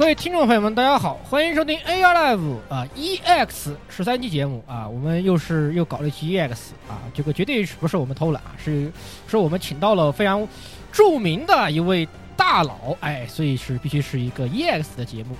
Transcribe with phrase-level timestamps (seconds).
[0.00, 6.52] 各位听众朋友们，大家好，欢迎收听 AR Live 啊 EX 十三期节目啊，我们又是又搞了一期 EX
[6.88, 8.90] 啊，这个绝对不是我们偷懒啊，是
[9.28, 10.48] 是我们请到了非常
[10.90, 15.36] 著名的一位大佬，哎，所以是必须是一个 EX 的节目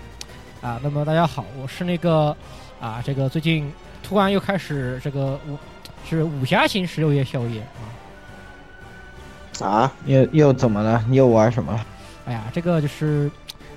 [0.61, 0.79] 啊。
[0.83, 2.37] 那么大家好，我是那个
[2.79, 3.73] 啊，这个最近
[4.03, 5.57] 突然又开始这个武
[6.07, 7.63] 是武侠型十六夜宵夜
[9.63, 11.03] 啊啊，又又怎么了？
[11.09, 11.87] 你又玩什么了？
[12.27, 13.31] 哎呀，这个就是。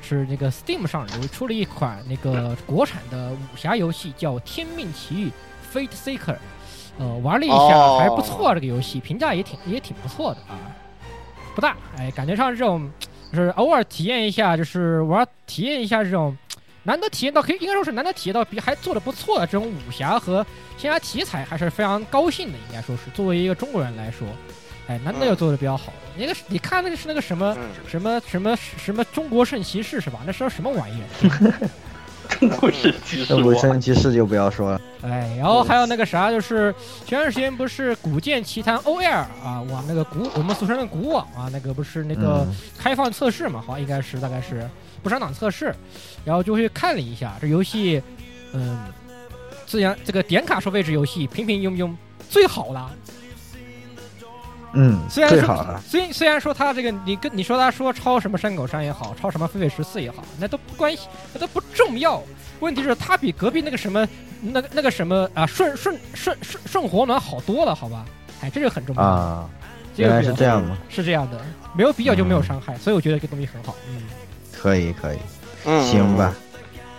[0.03, 5.31] 是那个 Steam 上有出了一款那个国产的武侠游戏，叫《天命奇遇
[5.73, 6.33] Fate Seeker》，
[6.99, 10.59] 呃，玩了一下还不错，这个游戏评价也挺也挺不错的啊，
[11.55, 12.91] 不大，哎，感觉上这种
[13.31, 16.37] 就是偶尔体验一下，就是玩体验一下这种
[16.83, 20.45] 难得体验到，可以应该说是难得体验到比还做的不错的这种武侠和
[20.77, 23.09] 仙侠题材，还是非常高兴的，应该说是。
[23.13, 24.27] 作为一个中国人来说。
[24.87, 25.93] 哎，难得又做的比较好。
[26.17, 27.55] 那个，你看那个是那个什么
[27.87, 30.19] 什么什么什么中国圣骑士是吧？
[30.25, 31.69] 那是什么玩意儿？
[32.29, 34.81] 中国圣骑士，中国圣骑士就不要说了。
[35.01, 36.73] 哎，然后还有那个啥，就是
[37.05, 43.61] 前段时间不是《古剑奇谭 OL》啊，往那个古我们俗称的古网啊，那个不是那个开放测试嘛？
[43.65, 44.67] 好像，应该是大概是
[45.01, 45.75] 不上档测试，
[46.23, 48.01] 然后就去看了一下这游戏，
[48.53, 48.79] 嗯，
[49.65, 51.93] 自然这个点卡收费制游戏平平庸庸，
[52.29, 52.89] 最好了。
[54.73, 62.21] 嗯，虽然说，虽虽然说他这个，你跟你说他说抄什么山口山也好，抄什么飞飞十四也好，那都不关系，那都不重要。
[62.59, 64.07] 问题是，他比隔壁那个什么，
[64.41, 68.05] 那个那个什么啊，顺顺顺顺顺火暖好多了，好吧？
[68.41, 69.49] 哎，这就很重要啊。
[69.95, 70.75] 原来是这样吗？
[70.89, 71.39] 是这样的，
[71.75, 73.75] 没有比较就没有伤害，所以我觉得这个东西很好。
[73.87, 74.01] 嗯，
[74.51, 75.17] 可以可以，
[75.83, 76.33] 行吧。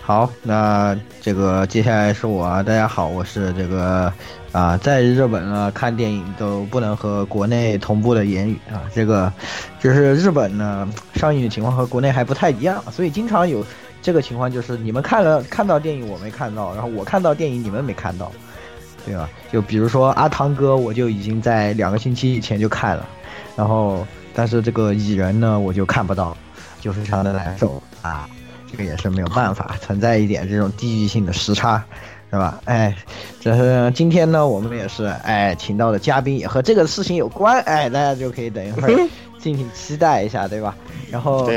[0.01, 4.13] 好，那这个接下来是我，大家好，我是这个
[4.55, 9.31] 啊，在日本呢看电影都不能和国内同步的言语啊，这个
[9.81, 13.67] 就是日本呢上映的情况和国内还不太一样，所以经常有
[14.01, 18.31] 这个情况，就是你们看了看到电影我没看到，然后我看到电影你们没看到，
[19.05, 19.29] 对吧？
[19.51, 23.05] 就比如说阿汤哥，我就已经在两个星期以前就看了，
[23.57, 26.37] 然后但是这个蚁人呢我就看不到，
[26.81, 28.29] 就非常的难受啊。
[28.71, 31.85] 这个也是没有办法，存在一点这种地域性的时差，
[32.35, 32.61] 是吧？
[32.65, 32.93] 哎，
[33.41, 39.09] 这是今天呢，我们也是哎，请到的嘉宾也和这个事情有关，哎，大家就可以等一会儿
[39.39, 40.75] 敬请期待一下，对吧？
[41.13, 41.49] 然后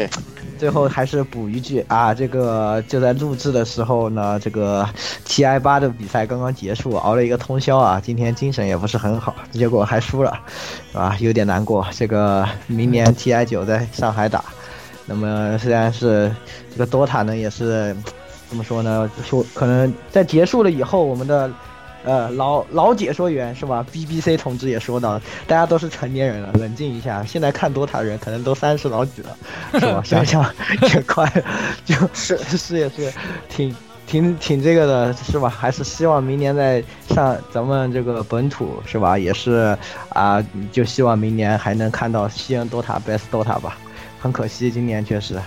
[0.59, 4.87] 最后还是补一句啊，这个就在录制的时候呢，这个
[5.25, 10.37] T I 八的比赛刚刚结束，熬了一个通宵啊，今天精神也不是很好，结果还输了，
[10.91, 11.17] 是吧？
[11.19, 11.87] 有点难过。
[11.91, 14.43] 这个明年 T I 九在上海打。
[15.07, 16.31] 那么虽然是
[16.71, 17.95] 这个 DOTA 呢，也是
[18.49, 19.09] 怎么说呢？
[19.25, 21.51] 说可能在结束了以后，我们的
[22.03, 27.23] 呃老老解说员是吧？BBC 同志也说到，大家都是成年人了，冷静一下。
[27.25, 29.37] 现在看 DOTA 人可能都三十老几了，
[29.73, 30.01] 是吧？
[30.05, 30.43] 想想
[30.93, 31.29] 也快，
[31.85, 33.11] 就 是是也是
[33.49, 33.75] 挺
[34.05, 35.49] 挺挺这个的，是吧？
[35.49, 39.17] 还是希望明年在上咱们这个本土是吧？
[39.17, 39.77] 也是
[40.09, 40.41] 啊，
[40.71, 43.77] 就希望明年还能看到西安 DOTA Best DOTA 吧。
[44.19, 45.39] 很可惜，今年确实，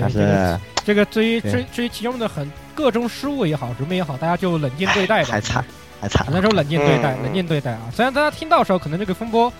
[0.00, 5.28] 但是这个至于至至于其中的很各种失误也好，什么也好，大家就冷静对待吧。
[5.30, 5.64] 还惨，
[6.00, 6.26] 还惨。
[6.30, 7.90] 那时候冷静对待，冷静对待啊！
[7.94, 9.52] 虽然大家听到时候可能这个风波，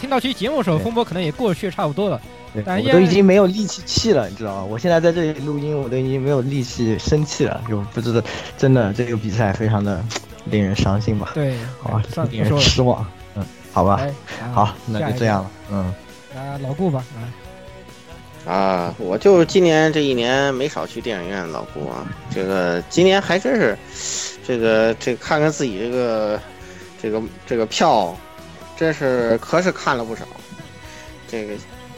[0.00, 2.20] 听到这期节目的时候，风波可能也过去差不多了。
[2.64, 4.64] 但我都已经没有力气气了，你知道吗？
[4.64, 7.60] 我现在在这里录音，我都已经没有力气生气了。
[7.68, 8.24] 就不知道，
[8.56, 10.00] 真的这个比赛非常的
[10.44, 11.32] 令人伤心吧？
[11.34, 13.04] 对，好吧，令人失望。
[13.34, 14.00] 嗯，好吧，
[14.52, 15.50] 好，那就这样了。
[15.72, 15.94] 嗯，
[16.36, 17.26] 啊，老顾吧，啊。
[18.46, 23.76] 啊，我就今年这一年没少去电影院，老郭啊，这个今年还真是，
[24.46, 26.38] 这个这看看自己这个，
[27.02, 28.14] 这个这个票，
[28.76, 30.26] 真是可是看了不少，
[31.26, 31.54] 这个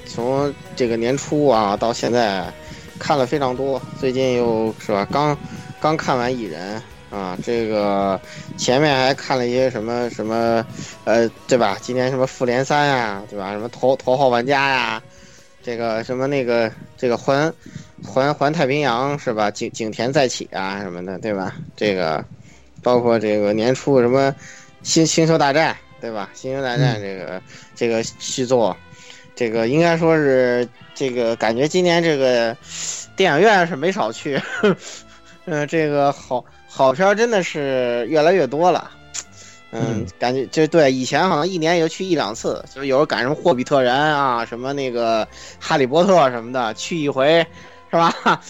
[0.06, 2.44] 从这个年初啊到现在，
[2.96, 5.36] 看了非常多，最近又是吧，刚
[5.80, 6.80] 刚看完《蚁人》
[7.16, 8.20] 啊，这个
[8.56, 10.64] 前面还看了一些什么什么，
[11.02, 11.76] 呃，对吧？
[11.82, 13.50] 今年什么《复联三》呀，对吧？
[13.50, 15.02] 什么《头头号玩家》呀。
[15.66, 17.52] 这个什么那个这个环
[18.04, 19.50] 环环太平洋是吧？
[19.50, 21.56] 景景田再起啊什么的，对吧？
[21.74, 22.24] 这个
[22.84, 24.32] 包括这个年初什么
[24.84, 26.30] 星星球大战，对吧？
[26.34, 27.42] 星球大战这个
[27.74, 28.76] 这个续作，
[29.34, 32.56] 这个应该说是这个感觉今年这个
[33.16, 34.40] 电影院是没少去，
[35.46, 38.88] 嗯， 这个好好片真的是越来越多了。
[39.78, 45.26] 嗯，感觉就对，以前好像一年也就去一两次，就是有时候赶上霍比特人啊，什么那个
[45.60, 47.46] 哈利波特什么的，去一回，
[47.90, 48.12] 是吧？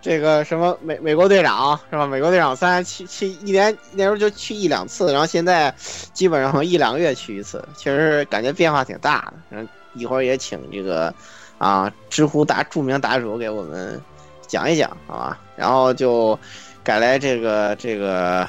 [0.00, 2.06] 这个什么美美国队长是吧？
[2.06, 5.74] 美国队长三去去一年那时候就去一两次，然后现在
[6.12, 9.34] 基本上一两个月去一次，确实感觉变化挺大的。
[9.50, 11.12] 嗯，一会儿也请这个
[11.58, 14.00] 啊知乎大著名答主给我们
[14.46, 15.40] 讲一讲，好吧？
[15.56, 16.38] 然后就
[16.84, 18.48] 改来这个这个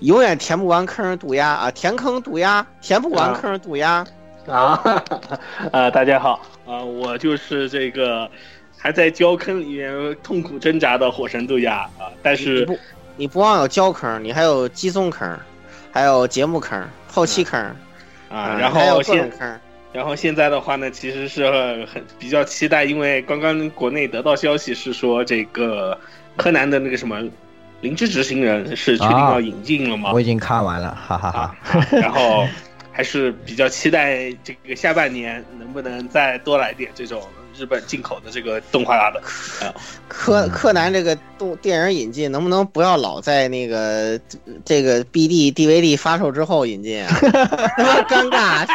[0.00, 4.04] 永远填不完坑渡鸦啊，填坑渡鸦，填不完坑渡鸦
[4.46, 4.80] 啊！
[5.72, 6.40] 啊，大家好。
[6.66, 8.28] 啊，我就是这个
[8.76, 12.78] 还在焦坑里面痛苦挣扎的火神渡鸦啊，但是你不
[13.16, 15.38] 你不光有焦坑，你还有机综坑，
[15.92, 17.60] 还有节目坑、后期坑
[18.28, 19.32] 啊，然后现
[19.92, 25.96] 然后现在的话呢，其实是很比较期待，因为刚刚国内得到消息是说，这个
[26.36, 27.22] 柯南的那个什么
[27.84, 30.10] 灵芝执行人是确定要引进了吗？
[30.14, 31.54] 我已经看完了，哈哈哈。
[31.92, 32.48] 然后
[32.90, 37.22] 还是比较期待这个下半年能不能再多来点这种。
[37.56, 39.22] 日本进口的这个动画的，
[40.08, 44.18] 柯柯南这个动电影引进能不能不要老在那个
[44.64, 47.14] 这个 BD DVD 发售之后引进啊？
[48.08, 48.66] 尴尬，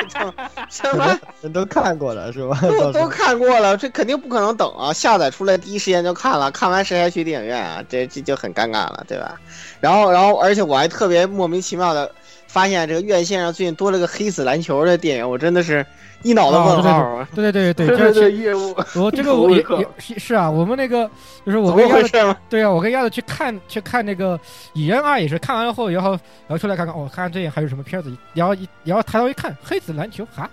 [0.69, 2.57] 什么人都看过了是吧？
[2.61, 4.93] 都都看过了，这肯定不可能等啊！
[4.93, 7.83] 下载出来第一时间就看了，看完谁还去电影院啊？
[7.89, 9.35] 这这就很尴尬了，对吧？
[9.79, 12.11] 然后然后而且我还特别莫名其妙的
[12.49, 15.85] 发现这个院线上最近多了个黑子篮球的电影，我真的是。
[16.21, 17.25] 一脑子问号啊！
[17.33, 19.65] 对对对对对，这业务我这个 我也
[20.09, 21.09] 也是啊，我们那个
[21.45, 24.37] 就是我跟鸭子对啊，我跟鸭子去看去看那个
[24.73, 30.49] 《蚁人二》也是看完了后，然后然后出来看看哦，看看这还有什么片子，然后一然后抬头一看，黑子篮球哈，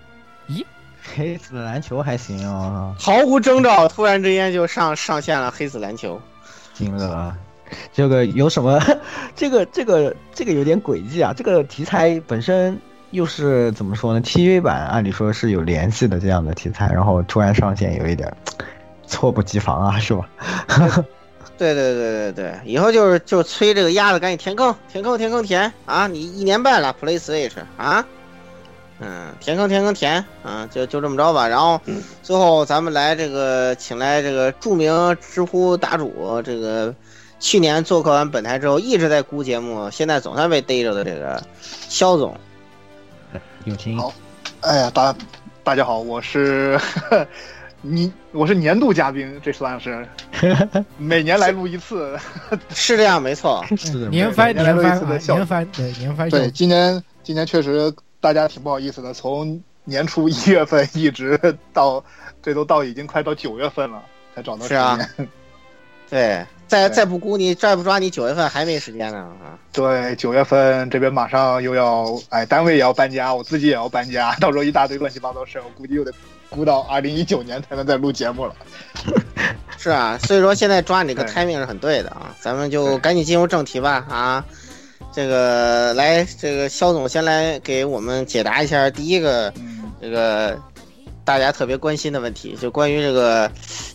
[0.48, 0.64] 咦，
[1.16, 6.20] 黑子篮球还行啊，毫无征兆，突然之间就上上线了黑子篮球，
[6.74, 7.36] 惊了，
[7.92, 8.80] 这个有什么？
[9.34, 12.78] 这个这个这个有点诡计啊，这个题材本身。
[13.12, 18.30] 又是怎么说呢？TV 版按理说是有联系的这样的题材，然后突然上线，有一点
[19.06, 20.28] 猝不及防啊，是吧？
[21.56, 26.08] 对对对对对，以后就是就催这个鸭子赶紧填坑，填坑填坑填啊！
[26.08, 28.04] 你一年半了，Play Switch 啊，
[28.98, 31.46] 嗯，填坑填坑填啊，就就这么着吧。
[31.46, 31.80] 然后
[32.22, 36.92] 最后咱们来这个，请来这个著名知乎答主，这个
[37.38, 42.36] 去年做客完本台之后一直在估节目，现在总算被逮着的这个肖总。
[43.98, 44.12] 好，
[44.60, 45.14] 哎呀，大
[45.62, 46.78] 大家好，我是
[47.82, 50.06] 你，我是年度嘉宾，这算是。
[50.98, 52.18] 每年来录一次，
[52.70, 53.64] 是这样，没错，
[54.10, 61.38] 年番年番年番对年番对，今年今年确实大家挺不好意思的，从年初一月份一直
[61.72, 62.02] 到
[62.42, 64.02] 这都到已经快到九月份了，
[64.34, 65.28] 才找到时间，
[66.08, 66.46] 对。
[66.68, 69.54] 再再不估你，再不抓你，九月份还没时间呢啊！
[69.72, 76.12] 对，九月份这边马上又要，哎，单位也要搬家，我自己也要搬家，到时候一大堆乱七八糟事我估计又得
[76.50, 78.54] 估到二零一九年才能再录节目了。
[79.78, 82.34] 是啊，所以说现在抓你这个 timing 是很对的啊！
[82.40, 84.44] 咱们就赶紧进入正题吧啊！
[85.12, 89.54] 这个来，这个肖总先来给我们解答一下第一个
[90.00, 90.58] 这个
[91.24, 93.52] 大家特别关心的问题，就关于这个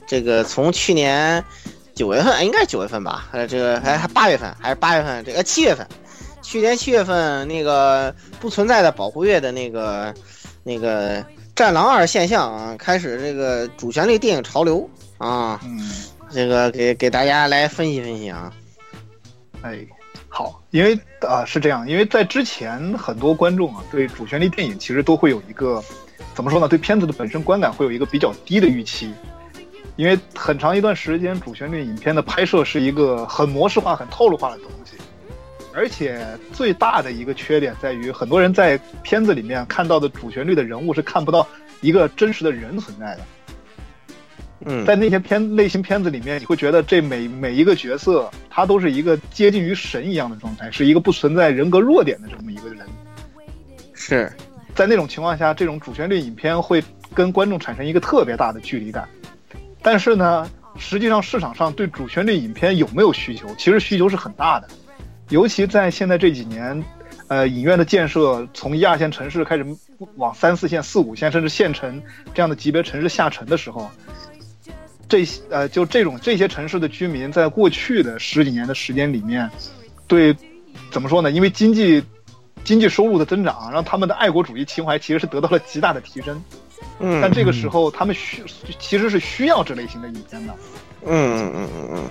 [0.08, 1.44] 这个从去年。
[1.94, 3.28] 九月份，应该九月份吧？
[3.32, 5.24] 呃，这个还还八月份，还是八月份？
[5.24, 5.86] 这个七月份，
[6.42, 10.14] 去年七月份那个不存在的保护月的那个
[10.64, 11.22] 那个
[11.56, 15.80] 《战狼二》现象啊，开始这个主旋律电影潮流啊，嗯，
[16.32, 18.52] 这个给给大家来分析分析啊。
[19.62, 19.80] 哎，
[20.30, 25.84] 好，因为啊是这样，因为在之前很多观众啊对主旋律电影其实都会有一个
[26.34, 26.68] 怎么说呢？
[26.68, 29.14] 对片子的本身观感会有一个比较低的预期。
[29.98, 34.96] 因为很长一段时间，主旋律影片的拍摄是一个很模式化、很套路化的东西，
[35.74, 41.46] 而且最大的一个缺点在于，很多人在片子里面看到的主旋律的人物是看不到
[41.82, 43.22] 一个真实的人存在的。
[44.66, 52.86] 嗯，在那些片类型片子里面，你会觉得这每每一个角色，他都是一个接近于神一样的状态，是一个不存在人格弱点的这么一个人。
[53.94, 54.32] 是
[54.74, 56.84] 在那种情况下，这种主旋律影片会
[57.14, 59.08] 跟观众产生一个特别大的距离感。
[59.84, 63.48] 但是呢，实际上市场上对主旋律影片有没有需求？
[63.56, 64.68] 其实需求是很大的，
[65.30, 66.84] 尤其在现在这几年，
[67.28, 69.66] 呃，影院的建设从一二线城市开始
[70.18, 72.02] 往三四线、四五线甚至县城
[72.34, 73.90] 这样的级别城市下沉的时候，
[75.10, 79.50] 这些呃，就这种这些城市的居民在过去的十几年的时间里面，
[80.08, 80.36] 对，
[80.92, 81.32] 怎么说呢？
[81.32, 82.04] 因为经济
[82.64, 86.42] 经济收入的增长，让他们的爱国主义情怀其实是得到了极大的提升。
[87.02, 88.44] 嗯，但这个时候他们需
[88.80, 90.54] 其实是需要这类型的影片的。
[91.06, 92.10] 嗯嗯嗯嗯嗯。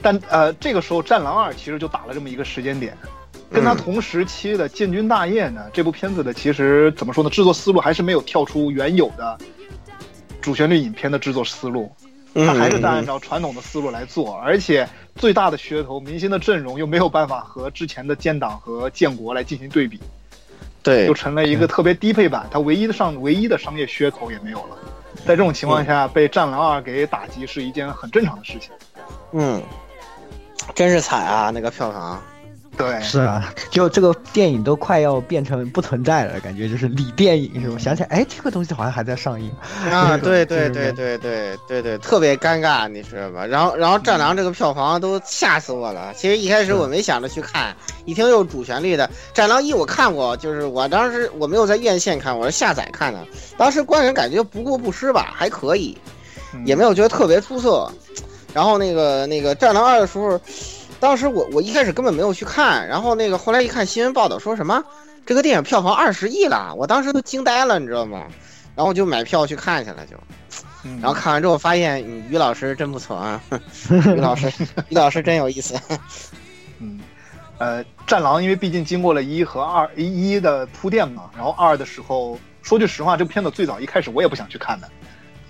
[0.00, 2.96] 但呃，这个时候《战狼二》其实就打了这么一个时间点，
[3.50, 7.30] 跟他同时期的《建军大业》呢，这部片子的其实怎么说呢？
[7.30, 9.38] 制作思路还是没有跳出原有的
[10.42, 11.90] 主旋律影片的制作思路，
[12.34, 19.98] 他还是在按照传统的思路来做，而且最大的噱头，明星的阵容又没有办法和之前的建党和建国来进行对比。
[20.84, 24.76] 对，就成了一个特别低配版，它唯一的上唯一的商业噱头也没有了。
[25.24, 28.70] 在这种情况下，被《战狼二》给打击是一件很正常的事情。
[29.32, 29.62] 嗯，
[30.74, 32.22] 真是惨啊，那个票房。
[32.76, 37.78] 对，是啊，就这个电影都快要变成不存在了，感觉就是李电影是吧？
[37.78, 39.50] 想起来，哎，这个东西好像还在上映
[39.90, 40.16] 啊！
[40.22, 43.46] 对对对对对对对，特别尴尬，你知道吧？
[43.46, 46.12] 然后然后《战狼》这个票房都吓死我了。
[46.14, 53.20] 其实一开始我没想着去看，一听又主旋律的《战狼一》，我看过，就是我当时我没有在院线看，我是下载看的。
[53.56, 55.96] 当时观影感觉不过不失吧，还可以，
[56.64, 57.90] 也没有觉得特别出色。
[58.52, 60.40] 然后那个那个《战狼二》的时候。
[61.00, 64.82] 当时我我一开始根本没有去看，然后那个后来一看新闻报道说什么
[65.26, 68.26] 这个电影票房二十亿了，我当时都惊呆了，你知道吗？
[68.74, 70.16] 然后就买票去看去了，就，
[71.00, 73.40] 然后看完之后发现于老师真不错啊，
[73.90, 74.52] 于老师
[74.88, 75.78] 于老师真有意思。
[76.80, 77.00] 嗯，
[77.58, 84.88] 呃，战狼因为毕竟经过了一和二一的铺垫嘛，然后二的时候说句实话，这部片子最早一开始我也不想去看的，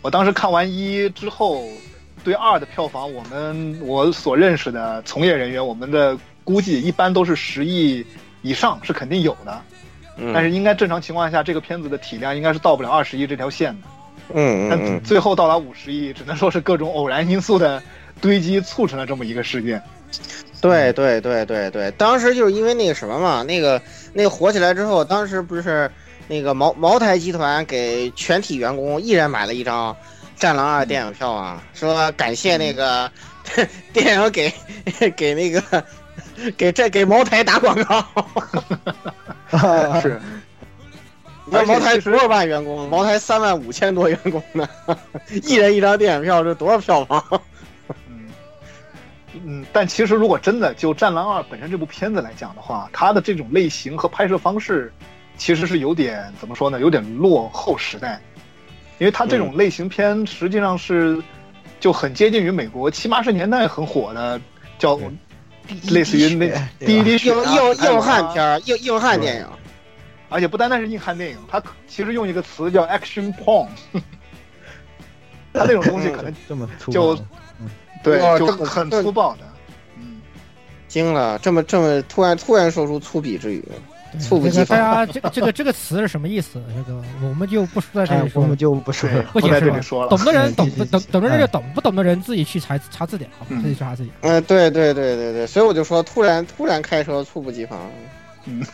[0.02, 1.64] 我当时看完一之后。
[2.24, 8.04] 对二的票房，我们我所认识的从业人员，我们的估计一般都是十亿
[8.40, 9.60] 以上是肯定有的，
[10.32, 13.88] 但是应该正常情况下，这个片子的体量应该是到不了二十亿这条线的。
[14.32, 17.82] 嗯但最后到达五十亿，只能说是各种偶然因素的
[18.22, 19.82] 堆积促成了这么一个事件。
[20.62, 23.80] 对对对对对，当时就是因为那个什么嘛，那个
[24.14, 25.90] 那个火起来之后，当时不是
[26.26, 29.92] 那个茅茅台集团给全体员工一人买了一张。
[30.44, 33.10] 《战狼二》电影票啊，说感谢那个
[33.94, 34.52] 电影给
[35.16, 35.82] 给那个
[36.54, 38.04] 给这给茅台打广告，
[40.02, 40.20] 是。
[41.46, 42.86] 那茅台多少万员工？
[42.90, 44.68] 茅台三万五千多员工呢，
[45.44, 47.24] 一人一张电影票，这多少票房？
[48.06, 48.28] 嗯
[49.46, 54.92] 嗯，但其实如果真的就《战狼二》本身这部片子来讲的话，它的这种类型和拍摄方式，
[55.38, 56.80] 其实是有点怎么说呢？
[56.80, 58.20] 有点落后时代。
[58.98, 61.22] 因为它这种类型片实际上是
[61.80, 64.40] 就很接近于美国七八十年代很火的，
[64.78, 64.98] 叫
[65.90, 69.46] 类似于那第一滴血硬硬硬汉片硬硬汉电影，
[70.28, 73.66] 而且不单单是硬汉电影，它其实用一个词叫 action porn，
[75.52, 77.18] 它那种东西可能 这么就
[78.02, 79.42] 对就很粗暴的，
[79.98, 80.20] 嗯，
[80.86, 83.64] 惊了，这么这么突然突然说出粗鄙之语。
[84.18, 84.78] 猝不及防。
[84.78, 86.62] 大家这个这个这个词是什么意思？
[86.74, 90.08] 这个我们就不说在这里说，我们就不说，不在这里说了。
[90.08, 93.56] 懂的人懂，懂懂的人就懂，不懂的人自己去查查字典，好吧？
[93.62, 94.10] 自己查自己。
[94.22, 97.78] 嗯，对对对对对，所以我就说，突然突然开车，猝不及防。
[98.46, 98.64] 嗯，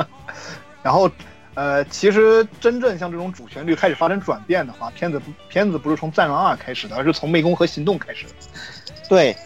[0.82, 1.10] 然后
[1.54, 8.30] 呃，其实真正像这种主旋律开始发生转变的话，片子不片子不是从《战狼二》开始的，而是从《湄公河行动》开始的。
[9.08, 9.36] 对。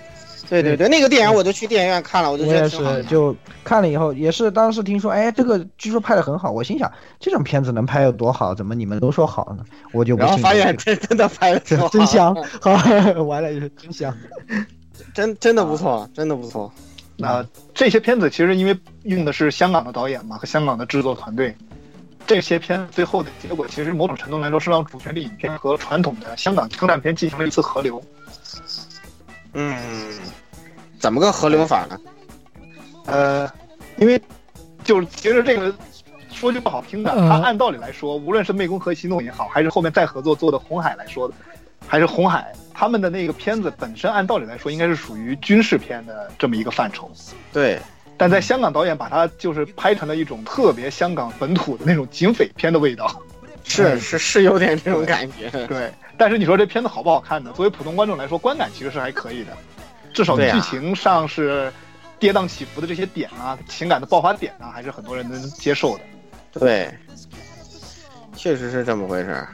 [0.50, 6.90] 对对对，那个电影我就去电影院看了，我就觉得是，就看了以后也是，当时听说，哎，这个据说拍的很好，我心想，
[7.20, 8.52] 这种片子能拍有多好？
[8.52, 9.64] 怎么你们都说好呢？
[9.92, 10.38] 我就不信。
[10.38, 12.72] 发现真真的拍的真香，好，
[13.22, 14.12] 完了就是真香，
[15.14, 16.70] 真真的不错，真的不错。
[17.16, 21.54] 那这些片子其实因为用的是香港的导演嘛和香港的制作团队，
[22.26, 28.02] 这些片最后的结果其实某种程度来说是让主旋律影片和传统的香港枪战片进行了一次合流。
[29.54, 29.76] 嗯。
[30.98, 31.98] 怎么个合流法呢？
[33.06, 33.50] 呃，
[33.96, 34.20] 因为
[34.84, 35.74] 就是其实这个
[36.30, 41.34] 说句不好听的，它按道理来说，无论是湄公河行动也好，还是后面再合作做的红海来说的，
[41.86, 47.10] 还是红海他们的那个片子本身，按道理来说应该是属于军事片的这么一个范畴。
[47.50, 47.80] 对，
[48.18, 53.22] 但在香港导演把它就是拍成了一种特别香港本土的那种警匪片的味道。
[53.64, 55.48] 是是是有点这种感觉。
[55.66, 57.52] 对，但是你说这片子好不好看呢？
[57.54, 59.56] 作为普通观众来说，观感其实是还可以的。
[60.12, 61.72] 至少剧情上是
[62.18, 66.04] 跌宕起伏的这些点啊，情感的爆发点啊，还是很多人能接受的。
[66.58, 66.92] 对，
[68.36, 69.46] 确实是这么回事。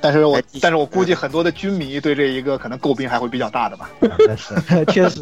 [0.00, 3.90] 但是我但是我估计很多的军迷对这一个可能诟病还会比较大的吧。
[4.36, 4.54] 是，
[4.86, 5.20] 确实。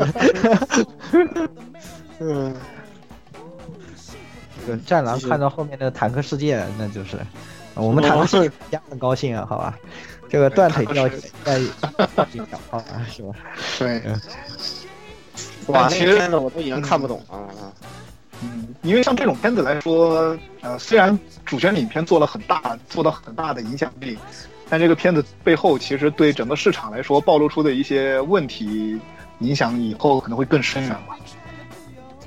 [2.21, 2.55] 嗯。
[4.66, 7.16] 这个战狼看到后面的坦克世界，那就是
[7.76, 9.78] 我们坦克世界家很高兴啊，好吧？
[10.28, 11.09] 这个断腿掉
[11.45, 11.61] 在
[12.14, 13.35] 断脚好啊，是吧？
[13.78, 14.02] 对。
[15.66, 17.73] 哇，其实片子我都已经看不懂了。
[18.42, 24.18] 嗯，因为像这种片子来说，呃，虽然主旋律影片做了很大、做到很大的影响力，
[24.68, 29.00] 但这个片子背后其实对整个市场来说暴露出的一些问题，
[29.40, 31.16] 影响以后可能会更深远吧。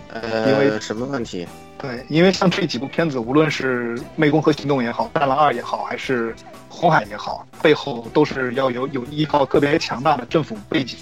[0.09, 1.47] 呃，因为什么问题？
[1.79, 6.33] 对，因为像这几部片子，无论是《湄公河行动》也好，《战狼二》也好，还是
[6.67, 10.97] 《红海》也好，背后都是要有有依靠特别强大的政府背景。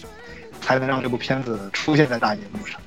[0.59, 2.81] 才能让这部片子出现在大荧幕上。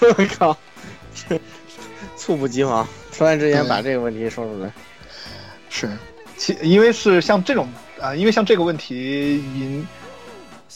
[0.00, 0.56] 我 靠！
[2.16, 4.72] 猝不及防，突然之前把这个问题说出来。
[5.68, 5.88] 是，
[6.36, 7.68] 其因为是像这种
[8.00, 9.86] 啊，因为像这个问题引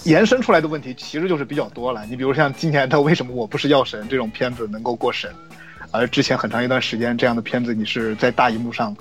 [0.05, 2.05] 延伸出来的问题其实就是比较多了。
[2.07, 5.31] 你比如像今年的《为什么我不是药神》这种片子能够过审，
[5.91, 8.97] 而之前很长一段时间这样的片子你是在大荧幕上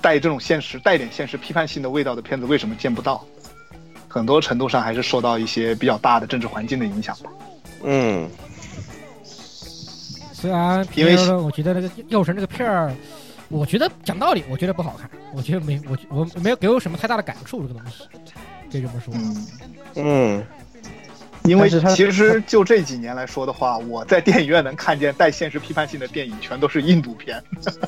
[0.00, 3.24] 带这种现实、带点现实批判性的味道的片子为什么见不到？
[4.08, 7.30] 很多程度上还是受到一些比较大的政治环境的影响吧。
[7.82, 8.28] 嗯，
[10.34, 12.94] 虽然因为我觉得那个《药神》这个片儿，
[13.48, 18.04] 我觉得讲道理，我觉得不好看，我觉得没我我没有给我什么太大的感触，这个东西
[18.72, 19.14] 可以这么说。
[19.14, 19.46] 嗯。
[19.94, 20.42] 嗯，
[21.44, 27.42] 因为其实就这几年来说的话，我在电影院能看见带现实批判性的电影，全都是印度片。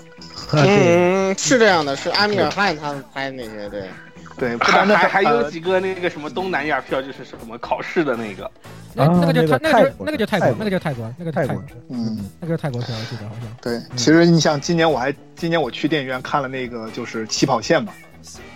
[0.52, 3.88] 嗯，是这样的，是阿米尔汗他们拍的那些，对，
[4.36, 8.48] 对，不还单单还还有呃几个那个什么东南亚票，就是什么考试的那个，
[8.92, 13.48] 那那个就啊泰那那个个就那个就泰泰国，那个就泰国，那个泰国，嗯，那个泰国片，我记得好像。
[13.62, 17.92] 对，其实你想，今年我还今年我去电影院看了那个就是起跑线嘛，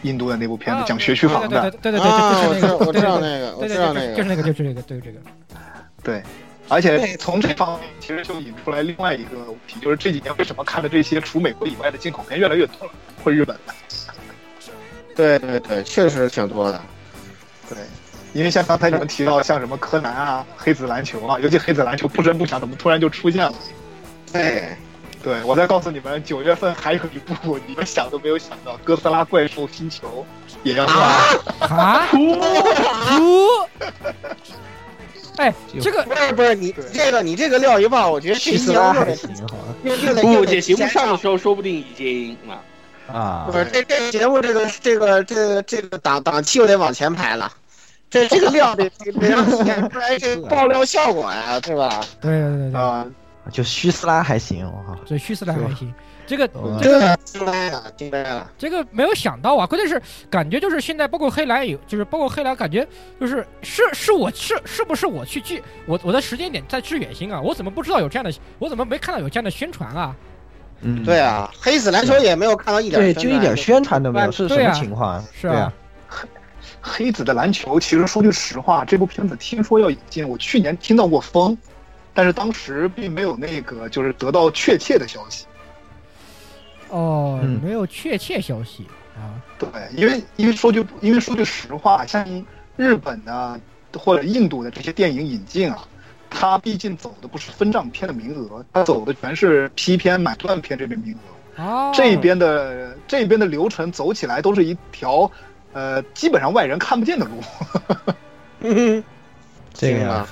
[0.02, 5.18] 印度的那部片子，讲学区房的，对对对对对啊，我对，就是那个，知道我知道那个，我知道那个，就是那个，就是那个，就是这个。
[6.02, 6.22] 对。
[6.70, 12.92] 而且从这方面，其实就引出来另外一个问题，就是这几年为什么看的这些除美国以外的进口片越来越多了，
[13.24, 13.72] 或日本的。
[15.16, 16.78] 对对对，确实挺多的。
[17.70, 17.78] 对，
[18.34, 23.54] 因为像刚才你们提到像什么柯南啊、黑子篮球啊，尤其黑子篮球不声不响怎么突然就出现了？
[24.30, 24.76] 对，
[25.28, 30.24] 对我再告诉你们，九月份还有一部你们想都没有想到，《哥斯拉怪兽星球》
[30.62, 30.96] 也要上。
[31.68, 32.08] 啊？
[33.14, 33.46] 猪？
[35.36, 42.58] 哎，这个不是不是你这个你这个料一爆，我觉得这去一年又得斯拉还行好又又得不，又得这节目上的时候说不定已经啊。
[43.14, 47.52] 啊不是这这节目这个这个这个这个档档期又得往前排了，
[48.08, 52.00] 这这个料得得得让体现出来这爆料效果呀，对吧？
[52.20, 53.06] 对对对对，啊、
[53.50, 55.92] 就虚斯拉还行，我靠，这虚斯拉还行。
[56.26, 58.50] 这个嗯这个这惊呆了，惊呆了。
[58.58, 59.66] 这个没有想到啊！
[59.66, 62.86] 关键是感觉就是现在，包括黑蓝有，就是包括黑蓝，感觉
[63.18, 67.40] 就是是是我是是不是我去支我我的时间点在致远星啊？
[67.40, 68.30] 我怎么不知道有这样的？
[68.58, 70.14] 我怎么没看到有这样的宣传啊？
[70.82, 75.24] 嗯，对啊，黑子篮球也没有看到一点对，就一点宣传都没有，是什么情况啊？
[75.32, 75.72] 是啊，
[76.82, 81.56] 黑子的篮球，其实说句实话，这部片子听说要引进，我去年听到过风，
[82.18, 85.46] 但是当时并没有那个就是得到确切的消息。
[86.88, 89.38] 哦，嗯没有确切消息啊。
[89.56, 92.44] 对，因为因为说句因为说句实话，像
[92.76, 93.60] 日本的
[93.96, 95.86] 或者印度的这些电影引进啊，
[96.28, 101.62] 它毕竟走的不是分账片的名额，它走的全是批片买断片这边名额。
[101.62, 105.30] 哦，这边的这边的流程走起来都是一条，
[105.72, 108.14] 呃，基本上外人看不见的路。
[108.58, 109.04] 嗯，
[109.72, 110.28] 这个呀行吧，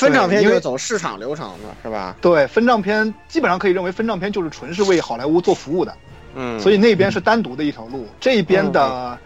[0.00, 2.16] 分账片因为就是走市场流程的，是吧？
[2.20, 5.94] 对，分账片基本上可以认为分账片就是纯是为好莱坞做服务的，
[6.34, 8.06] 嗯，所以那边是单独的一条路。
[8.18, 9.18] 这边的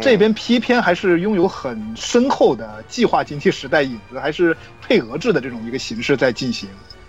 [0.00, 6.68] 这边批片还是拥有很深厚的计划经济时代影子，还是配额制的这种一个形式在进行。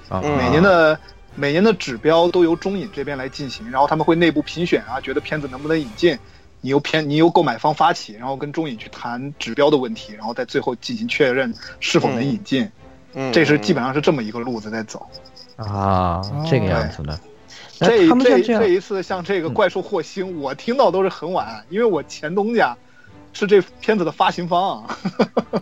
[0.10, 1.00] 每年的
[1.36, 6.18] 每年的指标都由中影这边来进行，然后他们会内部评选啊，觉得片子能不能引进，
[6.60, 12.64] 你由片你由购买方发起，然后跟中影去谈指标的问题，然后在最后进行确认是否能引进。
[12.64, 12.72] 嗯
[13.32, 15.06] 这是基本上是这么一个路子在走。
[15.58, 17.20] 啊，这个样子的。
[17.80, 22.78] 这这这这，一次像这个怪兽霍星，我听到都是很晚，因为我前东家
[23.34, 24.84] 是这片子的发行方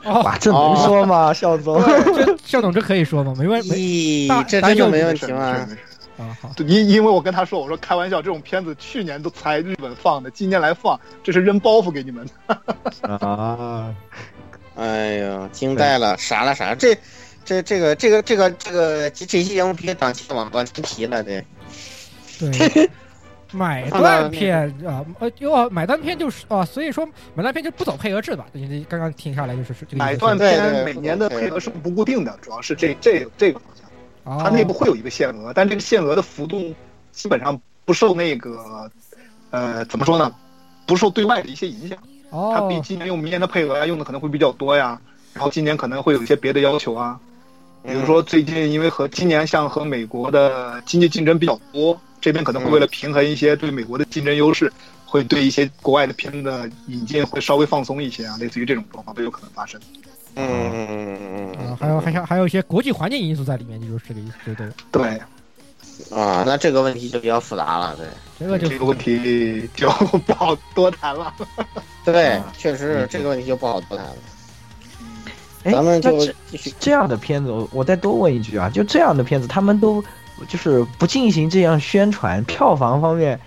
[0.03, 1.81] 哇，这能说吗，肖总？
[2.13, 3.33] 这校董这可以说吗？
[3.37, 5.53] 没问题，这这就没问题吗？
[5.53, 5.79] 没事没事
[6.17, 13.15] 啊，好，对因因为我跟他说，我说开玩笑，这种片子去年都才日本放的，今年来放，这是扔包袱给你们的。
[13.15, 13.93] 啊，
[14.75, 16.97] 哎呀，惊呆了，傻了傻了，这
[17.49, 21.43] 这这个这个这个这个这这期节目别档期往往前提了，对
[22.37, 22.87] 对。
[23.51, 28.45] 买断片啊，呃，哟，买断片就是啊，所以说买断片就不走配额制吧？
[28.51, 33.89] 你刚刚听下来就是是这个买断片每年的配额是不固定的，主要是这这这个方向，
[34.31, 36.71] 哦它内部会有一个限额，但这个限额的幅度
[37.11, 38.87] 基本上不受那个
[39.49, 40.31] 呃怎么说呢，
[40.85, 41.97] 不受对外的一些影响。
[42.29, 45.01] 哦它比哦今年用明年的配额呀用的可能会比较多呀，
[45.33, 47.19] 然后今年可能会有一些别的要求啊，
[47.83, 54.71] 比如说最近因为和今年像和美国的经济竞争比较多，这边可能会为了平衡一些对美国的竞争优势，
[55.05, 59.79] 会对一些国外的片子的引进会稍微放松一些啊，类似于这种状况都有可能发生。
[60.35, 60.87] 嗯嗯。
[60.89, 68.05] 嗯嗯嗯啊，还有还有还有一些国际环境因素在里面，就是这个意思，对对，对，啊，那这个问题就比较复杂了，对。
[68.39, 69.89] 这个就这个问题就
[70.25, 71.33] 不好多谈了。
[72.05, 74.15] 对，确实是这个问题就不好多谈了。
[75.63, 80.03] 哎，咱们就那这继续，这样的片子，我我再多问一句啊，就这样的片子，他们都
[80.47, 83.39] 就是不进行这样宣传，票房方面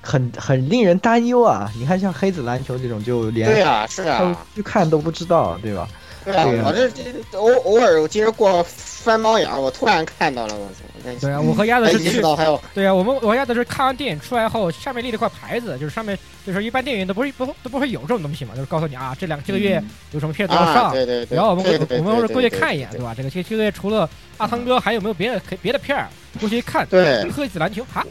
[0.00, 1.70] 很很令人担忧啊。
[1.76, 5.88] 你看像黑子篮球这种，就连对啊，是他啊，去看都不知道，对吧？
[6.24, 10.82] 对啊，我这这偶偶尔我今儿过翻猫眼，我突然看到了，我操！
[11.20, 21.36] 对啊，我和鸭子是去，还有对啊，我们我和鸭子是看完电影出来后，下面立了块牌子，就是上面就是一般电影都不是不都不会有这种东西嘛，就是告诉你啊，这两这个月有什么片子要上，对对对。
[21.36, 21.64] 然后我们
[21.98, 23.14] 我们是过去看一眼，对吧？
[23.16, 26.08] 这个这这个月除了阿汤哥，还有没有别的可别的片儿
[26.40, 26.86] 过去一看？
[26.86, 28.04] 对，黑子篮球啊。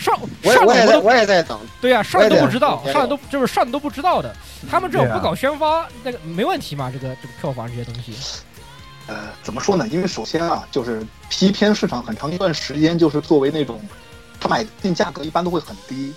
[0.00, 4.34] 上上我我也在等，对呀，上都不知道，上都就是上都不知道的。
[4.70, 6.90] 他们这种不搞宣发，那个没问题嘛？
[6.90, 8.14] 这个这个票房这些东西，
[9.10, 9.88] 呃，怎么说呢？
[9.88, 13.80] 因为首先啊，就是批片市场很长一段时间就是作为那种，
[14.38, 16.14] 他买进价格一般都会很低，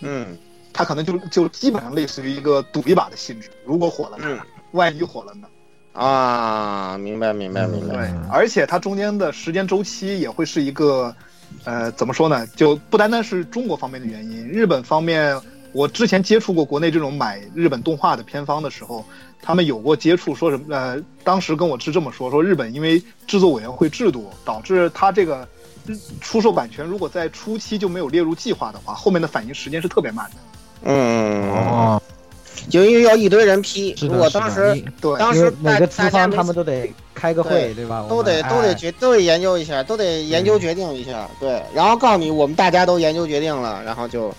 [0.00, 0.36] 嗯，
[0.74, 3.50] 他可能就就基本上类似于一个赌一把的性质。
[3.64, 4.42] 如果火了呢？
[4.72, 5.48] 万一火了呢？
[5.94, 7.94] 啊，明白明白明白。
[7.94, 11.16] 对，而且它中间的时间周期也会是一个。
[11.64, 12.44] 呃，怎么说呢？
[12.48, 15.40] 就不单单是中国方面的原因，日本方面，
[15.76, 19.04] 我之前接触过国内这种买日本动画的片方的时候，
[19.42, 20.74] 他们有过接触，说什么？
[20.74, 25.46] 呃，当时跟我是这么说：说日本因为制作委员会制度，导致他这个
[26.22, 30.36] 出售版权，如果在初期就没有列入计划的话，后面的反应时间是特别慢的。
[30.84, 32.02] 嗯哦。
[32.70, 38.06] 就因为要一堆人批，如果当时对，当时每个资方他们都得开个会，对吧？
[38.08, 41.62] 都得都得决都得研究一下，都得研究决定一下，对。
[41.74, 44.34] 然后告诉你，我们大家都研究决定了，然后就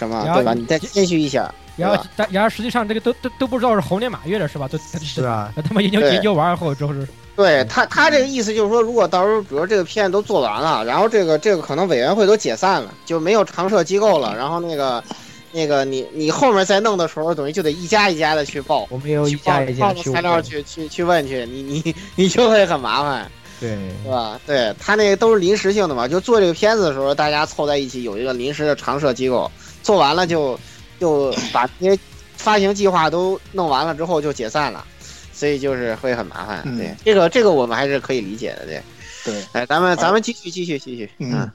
[0.00, 0.54] 什么，对吧？
[0.54, 1.52] 你再谦虚一下。
[1.76, 4.66] 然后但然后实际上这个都都都不知道是猴年马月的是吧？
[4.66, 5.52] 都是啊。
[5.68, 7.06] 他们研究研究完后之后是。
[7.36, 15.04] 对他他这个意思就是说，如果到时候比如这个片都做完了，然后这个这个可能委员会都解散了，就没有常设机构了，然后那个。
[15.52, 24.40] 那个你你后面再弄的时候，等于就得一家一家的去报，我们有一家一家去材料去去去问去，你你你就会很麻烦，对，是吧？
[24.46, 29.50] 对他那个都是临时性的嘛，就做这个片子的时候，大家凑在一起有一个临时的常设机构，
[29.82, 30.58] 做完了就
[30.98, 31.98] 就把这些
[32.36, 34.84] 发行计划都弄完了之后就解散了，
[35.32, 36.62] 所以就是会很麻烦。
[36.76, 38.82] 对，这个这个我们还是可以理解的，对
[39.24, 39.44] 对。
[39.52, 41.50] 哎，咱们咱们继续继续继续，嗯，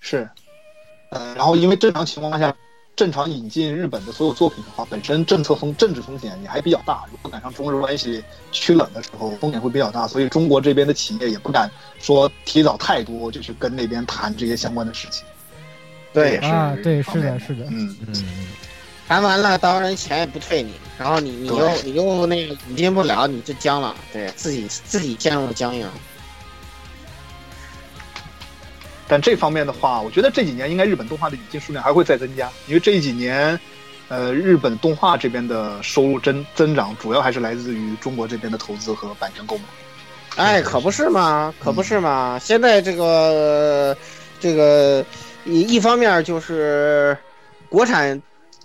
[0.00, 0.28] 是，
[1.10, 2.54] 嗯，然后因为正常情况下。
[2.96, 7.04] 正常引进日本的所有作品的话，本身政策风政治风险也还比较大。
[7.10, 8.22] 如果赶上中日关系
[8.52, 15.24] 趋冷的时候，风险会比较大，所以中国这边的企业也不敢说提早太多就去跟那边谈这些相关的事情。
[16.14, 18.24] 对，啊，对，是的，是的，嗯嗯，
[19.08, 25.86] 谈完了，当然钱也不退你，然后你你又你又那个引进不了，你就僵了，对自己自己陷入了僵硬。
[29.06, 33.58] 但这方面的话，我觉得这几年应该日本动画的引进数量还会再增加，因为这几年，
[34.08, 39.64] 呃，日本动画这边的收入增增长主要还是来自于中国这边的投资和版权购买。
[40.36, 42.38] 哎，可不是嘛，可不是嘛！
[42.42, 43.96] 现在这个
[44.40, 45.04] 这个
[45.44, 47.16] 一一方面就是
[47.68, 48.20] 国产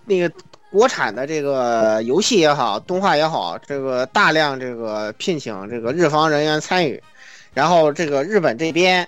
[0.06, 0.32] 那个
[0.72, 7.02] 国产的这个游戏也好，动画也好，这个大量这个聘请这个日方人员参与，
[7.54, 9.08] 然后这个日本这边。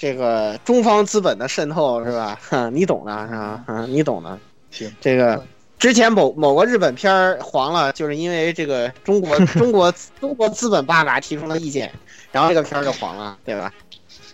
[0.00, 2.38] 这个中方资本的渗透是吧？
[2.72, 3.64] 你懂的是吧？
[3.66, 4.38] 嗯，你懂的。
[4.70, 5.44] 行，这个
[5.76, 11.92] 之前某某个日本片儿黄了，就是因为这个中国中国 中国资本爸爸提出了意见，
[12.30, 13.74] 然后这个片儿就黄了，对吧？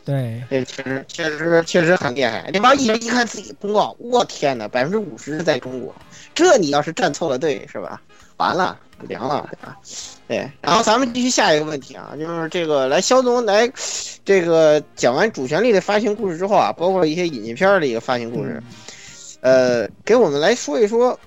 [0.05, 2.51] 对，这确实确实确实很厉害。
[2.53, 5.95] 那帮艺人一看自己公告，我天哪，百分之五十是在中国，
[6.35, 8.01] 这你要是站错了队是吧？
[8.37, 8.77] 完了，
[9.09, 9.79] 凉了，对吧？
[10.27, 13.71] 对，然后咱们继续下一个问题啊，就是这个来肖总来，
[14.25, 18.63] 这个讲完主旋律的发行故事之后啊，包括一些引进片的一个发行故事，
[19.41, 21.19] 呃，给我们来说一说，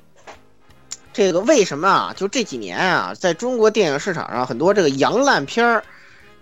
[1.14, 2.14] 这个为什么啊？
[2.16, 5.84] 就这几年啊，在中国电影市场上，很多这个洋烂片儿，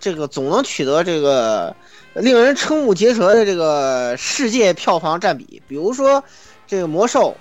[0.00, 1.74] 这个总能取得这个
[2.20, 6.22] 令人瞠目结舌的这个世界票房占比，比如说
[6.66, 7.36] 这个魔兽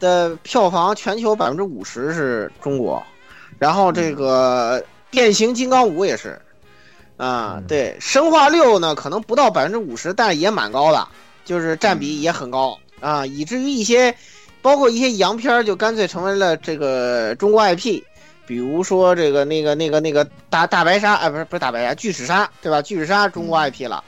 [0.00, 3.02] 的票房全球百分之五十是中国。
[3.58, 6.40] 然后这个变形金刚五也是，
[7.16, 11.08] 啊，对，生化六呢可能不到百分之五十，但是也蛮高的，
[11.44, 14.14] 就是占比也很高啊，以至于一些，
[14.62, 18.00] 包括一些洋片就干脆成为了这个中国 IP，
[18.48, 22.82] 比如说这个那个那个那个大大白鲨，哎，不是不是大白鲨，巨齿鲨，对吧？
[22.82, 24.02] 巨齿鲨中国 IP 了，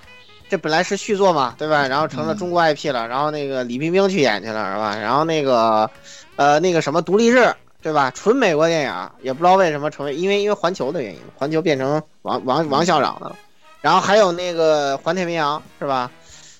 [0.49, 1.87] 这本来是续作嘛，对吧？
[1.87, 4.97] 然后成了中国 IP 了，然后那个李冰冰去演去了，是吧？
[4.97, 5.89] 然后那个，
[6.37, 7.47] 呃，那个什么独立日。
[7.83, 8.11] 对吧？
[8.11, 13.37] 纯美国电影也不知道为什么成为，因为因为环球的原因，环球变成王王王校长的了。
[13.81, 16.11] 然后还有那个环太平洋，是吧？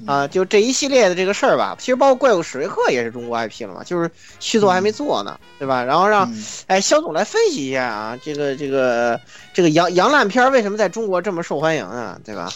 [0.07, 1.77] 啊，就这一系列的这个事儿吧。
[1.79, 5.83] 其实包括怪物史瑞克也是中国 IP 了嘛，就是续作还没做呢，对吧？
[5.85, 6.33] 然后让
[6.67, 9.21] 哎肖总来分析一下啊，这个这个
[9.53, 12.19] 这个洋洋烂片为什么在中国这么受欢迎啊？
[12.25, 12.51] 对吧？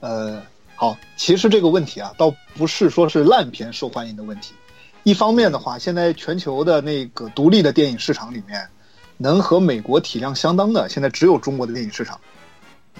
[0.00, 0.42] 呃，
[0.74, 4.54] 好，其实这个问题啊，倒不是说是烂片受欢迎的问题。
[5.04, 8.66] 一方面的话，现在全球的那个独立的电影市场里面，
[9.16, 12.20] 能和美国体量相当的，现在只有中国的电影市场。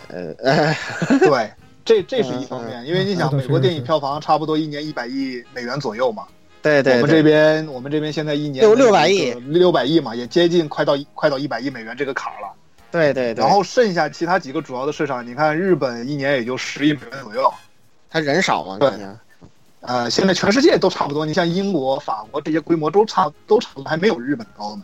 [0.08, 0.32] 呃，
[1.18, 1.52] 对，
[1.88, 6.26] 这这是一方面，因为你想，美国电影票房差不多一年一百亿美元左右嘛。
[6.60, 6.96] 对对。
[6.96, 12.52] 我们这边，我们这边现在一年六六百亿，六百亿嘛，也接近快到快到一百亿美元这个坎儿了。
[12.90, 13.42] 对对对。
[13.42, 17.50] 然后剩下其他几个主要的市场，你看日本一年也就十亿美元左右，
[18.10, 18.76] 他人少嘛？
[18.78, 18.90] 对。
[19.80, 24.82] 呃，现在全世界都差不多，你像英国、法国这些规模都差都差不多，还没有日本高呢。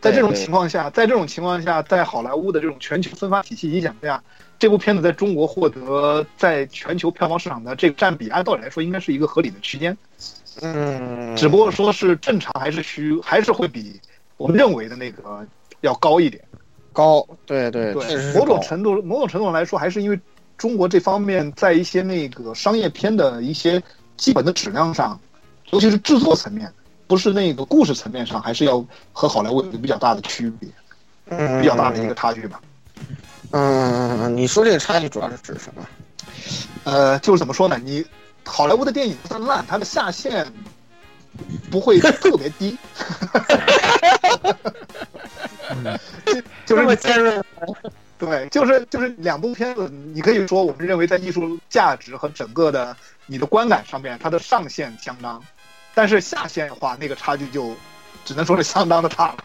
[0.00, 4.22] 在这种情况下，在这种情况下，在好莱坞的这种全球分发体系影响下，
[4.58, 9.96] 这部片子在中国获得在全球票房市场的这个占比，按道理来说应该是一个合理的区间。
[10.62, 14.00] 嗯，只不过说是正常还是虚，还是会比
[14.36, 15.46] 我们认为的那个
[15.80, 16.42] 要高一点。
[16.92, 20.18] 高，对对对，某种程度某种程度上来说，还是因为。
[20.58, 23.82] 中国这方面在一些那个商业片的一些
[24.16, 25.20] 基本的质量上，
[25.68, 26.72] 尤其是制作层面，
[27.06, 30.66] 不是那个故事层面上，还是要和好莱坞有比较大的区别，
[31.60, 32.58] 比较大的一个差距吧。
[33.52, 35.86] 嗯，你说这个差距主要是指什么？
[36.84, 37.78] 呃，就是怎么说呢？
[37.82, 38.04] 你
[38.44, 40.46] 好莱坞的电影算烂，它的下限
[41.70, 42.76] 不会 特别低。
[46.64, 47.40] 就是尖锐。
[48.18, 55.42] 对，就是就是两部片子，你可以说我们认为在艺术价值和整个的你的观感上面，它的上限相当，
[55.94, 57.74] 但是下限的话，那个差距就
[58.24, 59.36] 只能说是相当的大了。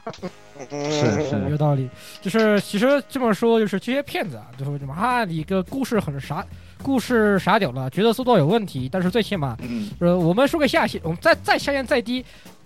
[0.69, 1.89] 是是有道理，
[2.21, 6.45] 就是其实这么说，就是这些骗子啊，就是什么啊，一个故事很傻，
[6.83, 9.57] 故事傻屌了，角色塑造有问题，但是最起码，
[9.99, 12.23] 呃，我们说个下限，我们再再下限再低。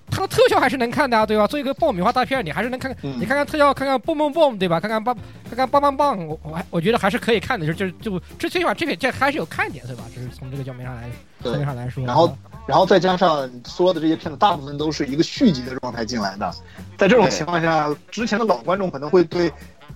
[0.08, 1.48] 它的特效还是能看的啊，对吧？
[1.48, 4.80] 做一个爆米花大片，你还是能看看，你看看特效，看看蹦蹦蹦，对吧？
[4.80, 5.18] 看看棒，
[5.50, 10.04] 看看棒棒棒，我我还我觉得还是可以看的，就就就这最起码这片这还是有看点，对吧？
[10.16, 11.10] 就是从这个角面上来
[11.42, 12.06] 层面上来说。
[12.06, 16.52] 然后然后再加上说的这些片子，大部分都是一个续集的状态进来的，
[16.98, 19.52] 在这种情况下，之前的老观众可能会对，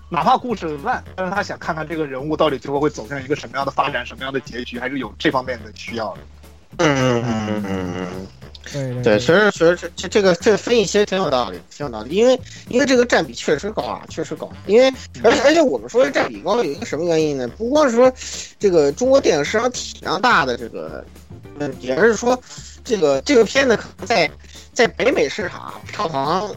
[0.09, 6.19] 哪怕故事烂，但是他想看看这个人物到底最后会走向一个什么样的发展，什么样的结局，还是有这方面的需要的。
[6.77, 8.27] 嗯嗯嗯嗯嗯。
[8.71, 12.15] 对对，其实其实这这这个这个分析其实挺有道理，挺有道理。
[12.15, 14.51] 因为因为这个占比确实高啊，确实高。
[14.67, 14.93] 因为
[15.23, 17.47] 而且而且我们说占比高有一个什么原因呢？
[17.57, 18.11] 不光是说
[18.59, 21.03] 这个中国电影市场体量大的这个
[21.57, 22.39] 问题，而是说
[22.83, 24.29] 这个这个片子可能在
[24.73, 26.53] 在北美市场票房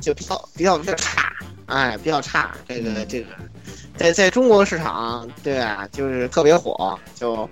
[0.00, 1.32] 就比较比较比较差，
[1.68, 2.52] 哎，比较差。
[2.66, 3.26] 这个这个。
[3.96, 7.50] 在在中国市场，对啊，就是特别火，就，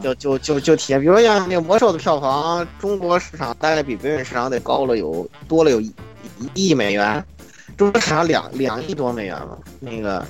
[0.00, 5.92] 就就就就体现，比如说像那个魔兽的票房，中国市场大概比北美市场得高了有多了有一
[6.54, 7.24] 一亿美元，
[7.76, 10.24] 中国市场两两亿多美元嘛，那个，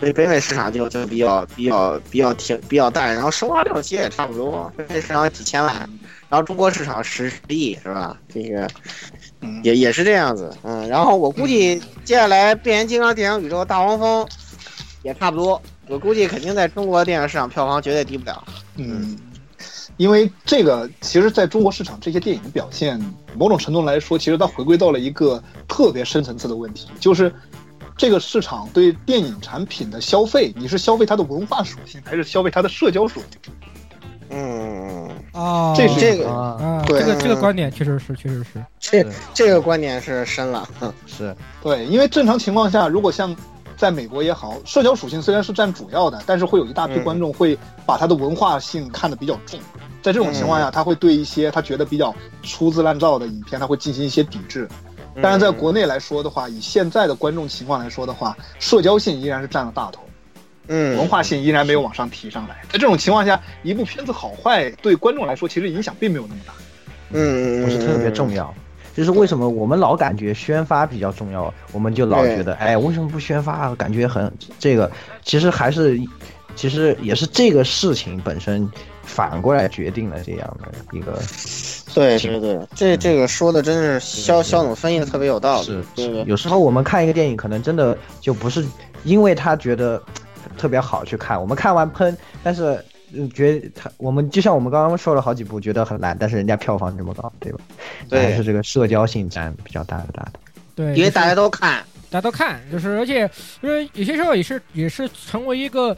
[0.00, 5.76] 北北美市场就就比较比较比较挺比较淡，然后生化六其实也差不多，北美市场几千万，
[6.28, 8.18] 然后中国市场十亿是吧？
[8.34, 8.68] 这个，
[9.62, 14.26] 也也是这样子，嗯，然后我估计接下来变形金刚电影宇宙大黄蜂。
[15.04, 18.44] 也差不多，我估计肯定在中国电影市场票房绝对低不了。
[18.76, 19.18] 嗯，
[19.96, 23.00] 因为这个，其实在中国市场这些电影的表现，
[23.36, 27.34] 某种程度来说，其实它回归到了一个特别深层次的问题，就是
[27.96, 33.52] 这个市场对电影产品的消费，你是消费它的文化属性，还是消费它的社交属性？
[34.32, 40.68] 嗯啊，这是这个啊，这个这个观点确实是，确实是，这这个观点是深了。
[41.06, 41.34] 是。
[41.62, 43.34] 对，因为正常情况下，如果像。
[43.74, 49.58] 在美国也好，社交属性虽然是占主要的，但是会有一大批观众会把它的文化性看得比较重。
[50.00, 52.14] 在这种情况下，他会对一些他觉得比较
[52.44, 54.68] 粗制滥造的影片，他会进行一些抵制。
[55.20, 60.00] 但是在国内来说的话，以现在的观众情况来说的话，社交性依然是占了大头，
[60.68, 62.62] 嗯，文化性依然没有往上提上来。
[62.70, 66.52] 在这种情况下，一部片子好坏对观众来说其实影响并没有那么大，
[67.10, 68.52] 嗯，不是特别重要。
[68.94, 73.74] 就是为什么我们老感觉宣发比较重要，我们就老觉得，哎，为什么不宣发？
[73.74, 74.90] 感觉很这个，
[75.22, 75.98] 其实还是，
[76.54, 78.70] 其实也是这个事情本身
[79.02, 81.18] 反过来决定了这样的一个。
[81.94, 85.66] 对对对，这这个说的真是肖肖总分析的特别有道理。
[85.66, 88.62] 是是，有时候我们看一个电影，可能真的就不是
[89.04, 90.02] 因为他觉得
[90.56, 92.82] 特别好去看，我们看完喷，但是。
[93.14, 97.58] 嗯，觉得他我们就像我们刚刚说了好几部，觉得很烂，但是人家票房这么高，对吧？
[98.08, 100.32] 对，还是这个社交性占比较大的大的。
[100.74, 105.94] 对，因为大家都看，大家都看，就是而且就是有些时候也是也是成为一个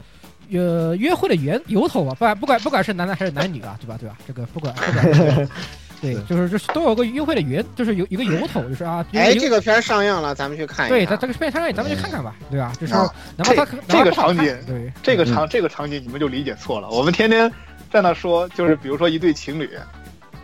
[0.51, 3.95] 呃约会的源由头吧，不管不管不管是男的还是男女啊，对吧？
[3.97, 4.17] 对吧？
[4.27, 5.49] 这个不管不管。
[6.01, 9.05] 对，就是就是都有个约会的源，就是有一个由头，就是啊。
[9.13, 10.89] 哎，这个片上映了，咱们去看。
[10.89, 12.71] 对，它这个片上映，咱们去看看吧，对吧？
[12.79, 12.93] 就是
[13.35, 16.89] 哪怕它这个场景，对这个场这个场景，你们就理解错了。
[16.89, 17.51] 我们天天
[17.91, 19.69] 在那说，就是比如说一对情侣，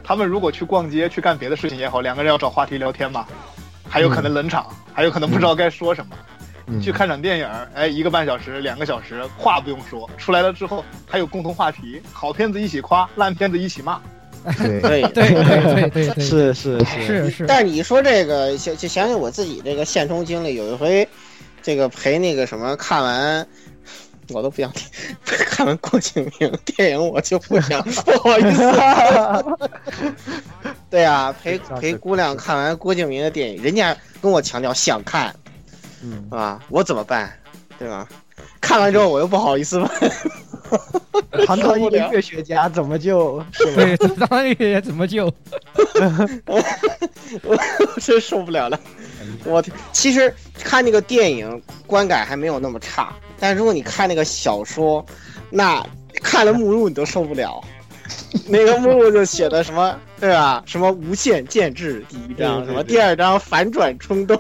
[0.04, 3.26] 他们如果去逛街去干别的事情也好，两个人要找话题聊天嘛。
[3.90, 6.16] 还有可能冷场，还有可能不知道该说什么。
[6.68, 14.00] 嗯去看场电影，哎，一个半小时、两个小时，话不用说，出来了之后还有共同话题，好片子一起夸，烂片子一起骂。
[14.58, 21.08] 对对对对对对对，是是是是，但是你说这个，想就想起我自己这个现充经历，有一回，
[21.62, 23.48] 这个陪那个什么看完，
[24.30, 24.88] 我都不想听，
[25.26, 28.72] 看完郭敬明电影我就不想，不好意思。
[30.90, 35.34] 对啊，陪陪姑娘看完郭敬明的电影，人家跟我强调想看，
[36.04, 36.60] 嗯是吧？
[36.70, 37.32] 我怎么办？
[37.78, 38.08] 对吧？
[38.60, 39.90] 看完之后我又不好意思问，
[41.46, 43.44] 堂堂一个乐学家怎么就？
[43.76, 45.26] 对，当然也怎么就？
[47.44, 47.58] 我
[48.00, 48.80] 真受不了了。
[49.46, 55.06] 我其实看那个电影观感还没有那么差，但如果你看那个小说，
[55.50, 55.86] 那
[56.22, 57.64] 看了目录你都受不了。
[58.48, 60.64] 那个目录就写的什么，对吧？
[60.66, 64.40] 什么无限建制第一章，什么第二章反转冲动，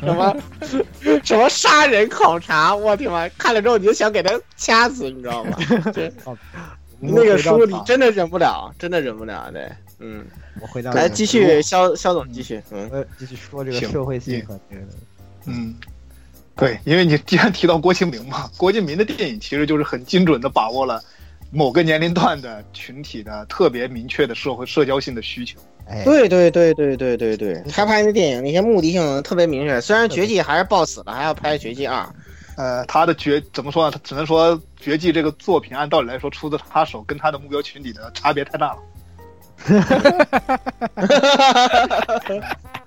[0.00, 0.36] 什么
[1.24, 3.28] 什么杀人考察，我天妈！
[3.30, 5.58] 看了之后你就想给他掐死，你知道吗？
[7.04, 10.24] 那个书你真的忍不了，真的忍不了，对，嗯。
[10.60, 14.82] 我回到来继续，肖肖总继续，嗯，呃，继续说这个社会性和这个，
[15.46, 15.74] 嗯，
[16.54, 21.02] 对，因为你既然提到郭敬明嘛，郭敬明的电影其实就是很精准的把握了
[21.52, 25.60] 某个年龄段的群体的特别明确的社会社交性的需求。
[25.86, 32.02] 哎，对对对对对对对，他拍的电影那些目的性特别明确，虽然《绝技》还是爆死了，还要拍《绝技二》。
[32.56, 33.90] 呃，他的绝怎么说呢？
[33.90, 38.78] 他只能说《绝技》这个作品按道理来说出自他手，跟他的目标群体的差别太大了。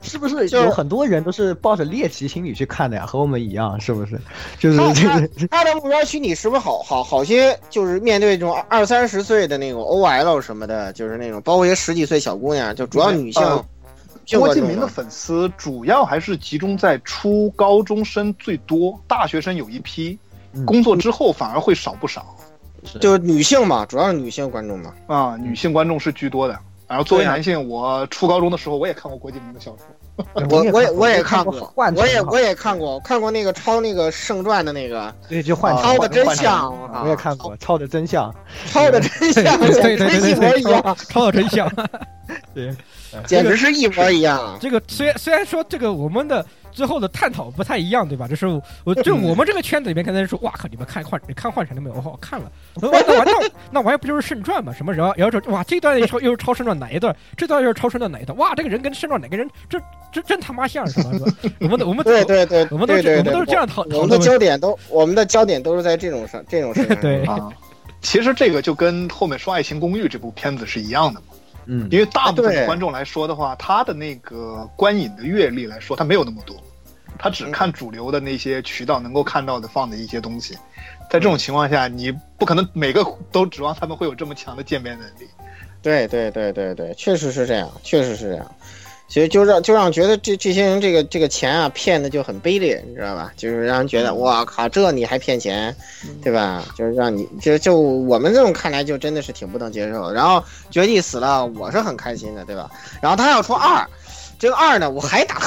[0.02, 3.06] 是不是有很多人都是抱着猎奇心理去看的呀？
[3.06, 4.20] 和我们一样，是不是？
[4.60, 7.58] 就是就是他的目标群体是不是好好好些？
[7.70, 13.42] 就是面对这种二三十岁的那种 OL 什么的，就是那种包括一些十几岁小姑娘，就主要女性。
[14.32, 20.18] 郭敬明的粉丝主要还是集中在初高中生最多，大学生有一批，
[20.66, 22.35] 工作之后反而会少不少。
[23.00, 24.94] 就是女性嘛，主要是女性观众嘛。
[25.08, 26.58] 啊，女性观众是居多的。
[26.88, 36.72] 然后作为男性，我初高中的时候我也看过郭敬明的小说， 我我也我也看过，我也我也看过，看过那个抄那个圣传的那个，对，就换抄的真相，
[37.04, 38.32] 我也看过，抄的真相，
[38.68, 41.68] 抄的真相，对对对，一模一样，抄的真相，
[42.54, 42.72] 对，
[43.26, 44.56] 简直是一模一样。
[44.62, 46.46] 这个虽然虽然说这个我们的。
[46.76, 48.28] 最后的探讨不太一样，对吧？
[48.28, 48.46] 就是
[48.84, 51.96] 我就我们这个圈子里面，可能说，哇靠，你们看幻，你看幻城了没有？
[51.96, 54.74] 我看了， 那玩那那玩意不就是圣传吗？
[54.74, 54.94] 什么？
[54.94, 57.16] 然后然后说，哇，这段又抄又是超圣传哪一段？
[57.38, 58.38] 这段又是超圣传哪一段？
[58.38, 59.50] 哇，这个人跟圣传哪个人？
[59.70, 59.80] 这
[60.12, 61.10] 这真他妈像是吧？
[61.62, 66.86] 我们我们对对对，我们都是我们都是这样讨我们的焦点都我们的焦点都是在这种上这种上。
[67.00, 67.50] 对啊，
[68.02, 71.28] 其实这个就跟后面说《爱情公寓》这部片子是一样的嘛。
[71.66, 76.56] 嗯，因为大部分的观众来说的话，他的那个观影的阅历来说，他没有那么多。
[77.18, 80.54] 他只看主流的那些渠道能够看到的放的一些东西，
[81.10, 85.28] 在这种情况下，你不可能每个都指望他们会有这么强的鉴别能力。
[85.82, 88.56] 对对对对对，确实是这样，确实是这样。
[89.08, 93.32] 其实就让就让觉得这这些人这个这个钱啊骗的就很卑劣，你知道吧？
[93.38, 95.76] 就是让人觉得哇靠，这你还骗钱，
[96.24, 96.66] 对吧？
[96.76, 100.12] 就是让你就就我们这种看来就真的是挺不能接受。
[100.12, 102.70] 然后绝地死了，我是很开心的，对吧？
[103.02, 103.88] 然后他要出二，
[104.40, 105.40] 这个二呢，我还打。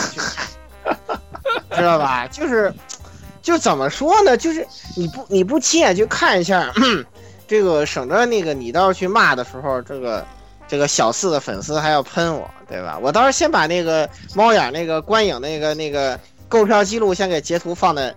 [1.76, 2.26] 知道吧？
[2.28, 2.72] 就是，
[3.42, 4.36] 就怎么说呢？
[4.36, 4.66] 就是
[4.96, 6.72] 你不你不亲眼去看一下，
[7.46, 10.24] 这个省着那个你到时候去骂的时候，这个
[10.68, 12.98] 这个小四的粉丝还要喷我，对吧？
[13.00, 18.14] 我到时候先把那个猫眼那个观影那个那个购票记录先给截图放在。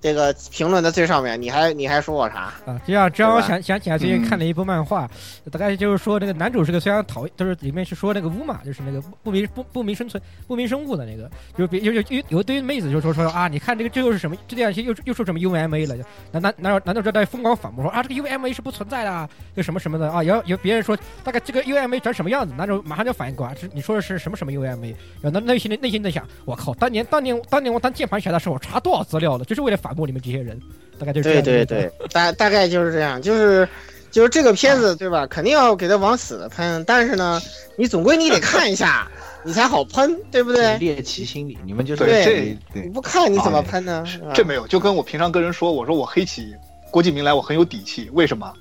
[0.00, 2.80] 这个评论的最上面，你还你还说我啥啊？
[2.86, 5.08] 这样，这让我想想起来最近看了一部漫画，
[5.50, 14.34] 大概就是说这个男主是个非常讨厌，就是里面是说那个乌马，就是那个不明不不明生存不明生物的那个，就别就有有堆妹子就说说啊，你看这个这又是什么？
[14.48, 15.96] 这电视剧又又说什么 UMA 了？
[16.32, 20.22] 难难难道难道这在疯狂反驳说啊，这个 UMA 是不存在的，就什么什么的啊？
[20.22, 24.94] 有有别人说大概这个 UMA 长什么样子，男主马上就反应过来，你说的是什么什么 UMA？
[25.20, 30.60] 然后那内心的内心在想，我靠，当年当年当年我当键盘侠的时候，我查多少资料了，就是为了反驳你们这些人。
[30.98, 33.66] 大概就是对对对，大大概就是这样，就是
[34.10, 35.26] 就是这个片子对吧？
[35.26, 37.40] 肯定要给他往死的喷，但是呢，
[37.76, 39.10] 你总归你得看一下，
[39.42, 40.76] 你才好喷，对不对？
[40.76, 44.04] 猎奇心理，你们就是对这，你不看你怎么喷呢？
[44.34, 46.54] 这没有，就跟我平常跟人说，我说我黑起
[46.90, 48.52] 郭敬明来，我很有底气，为什么？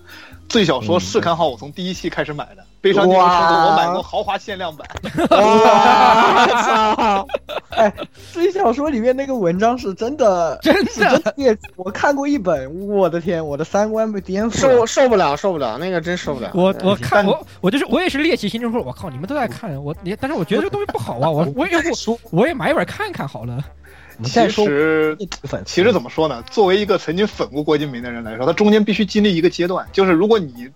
[0.47, 4.88] 最小说是看好我从第一期开始买的，《悲伤电影生活》我买过豪华限量版。
[5.30, 7.27] 哇操！
[7.69, 7.93] 哎，
[8.34, 11.34] 最小说里面那个文章是真的， 真的，
[11.75, 16.51] 我看过一本，我的天，我的三观被颠覆，受受不了，受不了，那个真受不了。
[16.53, 21.77] 我我看我我就是我也是猎奇心中说，我靠，你们都在看我，但是我觉得这东西不好啊，我 我也
[22.07, 23.63] 我我也买一本看看好了。
[24.21, 25.17] 其实，
[25.65, 26.43] 其实怎么说呢？
[26.51, 30.67] 作为一个曾经粉过郭敬明的人来说，他中间必须经历一个阶段，就是如果你，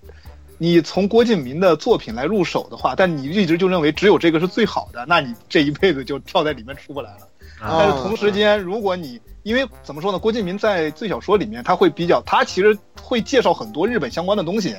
[0.57, 7.27] 你从郭敬明的作品来入手的话，但你一直就认为只有这个是最好的，那你这一辈子就跳在里面出不来了。
[7.59, 10.19] 但是同时间，如果你因为怎么说呢？
[10.19, 14.75] 郭敬明在最小说里面，他会比较，他其实会介绍很多日本相关的东西。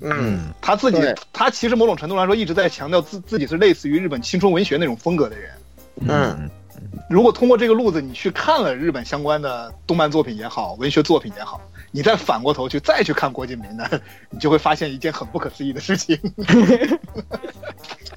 [0.00, 0.98] 嗯，他自己，
[1.32, 5.50] 他其实某种程度来说一直在强调自自己是类似于日本青春文学那种风格的人。
[6.08, 6.50] 嗯。
[7.10, 11.60] 如果通过这个路子，你去看了日本相关的动漫作品也好，文学作品也好，
[11.90, 16.18] 你再反过头去再去看郭敬明的，你就会发现一件很不可思议的事情。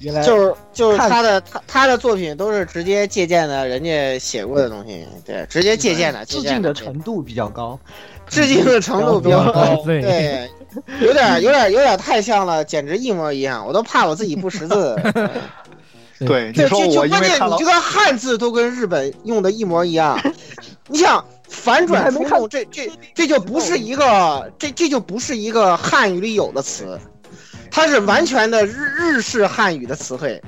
[0.00, 7.78] 原来就是就是他的他他的作品都是直接借鉴的人家写过的东西，对，直接借鉴的，致敬的程度比较高，
[8.26, 10.50] 致敬的程度比较高，对，
[11.00, 14.96] 有点有点有点太像了，简直一模一样，我都怕我自己不识字。
[16.26, 20.16] 对，就就就关键，你这个汉字都跟日本用的一模一样。
[20.86, 26.98] 你想反转冲动，这这这就不是一个，这这就不是一个汉语里有的词，
[27.70, 30.42] 它是完全的日日式汉语的词汇，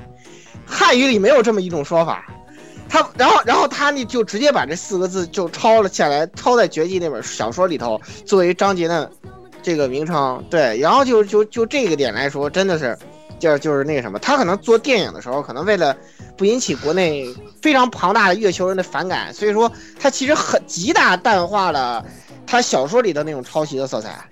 [0.65, 2.25] 汉语里没有这么一种说法。
[2.87, 9.11] 他然后然后他呢就直接把这四个字就抄了下来，抄在《绝技》那本小说里头作为章节的
[9.63, 10.43] 这个名称。
[10.49, 12.97] 对，然后就就就这个点来说，真的是。
[13.37, 15.95] 就是就是那个什么，他可能做电影的时候，可能为了
[16.37, 17.27] 不引起国内
[17.61, 22.03] 非常庞大的月球人的反感，所以说他其实很极大淡化了
[22.47, 24.23] 他小说里的那种抄袭的色彩，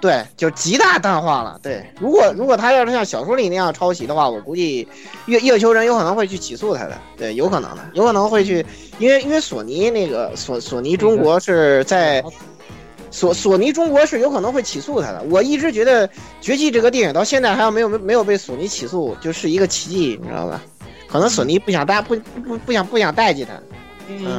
[0.00, 1.60] 对，就极大淡化了。
[1.62, 4.88] 对，如果如果他要是像小说里那样抄袭的话，我估计
[5.26, 8.64] 月月球人有可能会去起诉他的，对，有可能的，有可能会去，
[8.98, 12.24] 因为因为索尼那个索索尼中国是在。
[13.10, 15.22] 索索尼中国是有可能会起诉他的。
[15.30, 16.06] 我一直觉得
[16.40, 20.62] 《绝技》这个电影到现在还没有没没有被索尼起诉，就是一个奇迹，你知道吧？
[21.08, 22.14] 可能索尼不想搭不
[22.46, 23.54] 不不想不想待见他。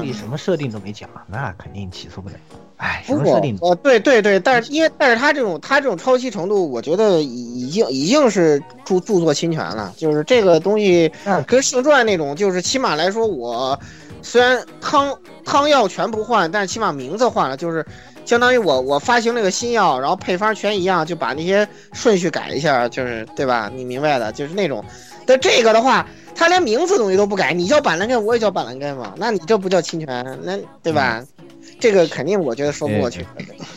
[0.01, 2.35] 你什么设定都没讲，那肯定起诉不了。
[2.77, 3.57] 哎，什么设定？
[3.61, 9.93] 呃，对对对，但是因为但是他这种他这种抄袭程度，我觉得已经已经是著著作侵权了。
[9.97, 11.11] 就是这个东西
[11.45, 13.77] 跟《圣传》那种，就是起码来说，我
[14.21, 15.13] 虽然汤
[15.45, 17.85] 汤药全不换，但是起码名字换了，就是。
[18.31, 23.69] 相当于我我发行了个新药，然后配方全一样，就把那些顺序改一下，就是对吧？
[23.75, 24.81] 你明白的，就是那种。
[25.25, 31.21] 但这个的话，他连名字东西都不改，你叫板蓝根，我也叫板蓝根嘛，那你这不叫侵权，那对吧？
[31.81, 33.25] 这个肯定我觉得说不过去。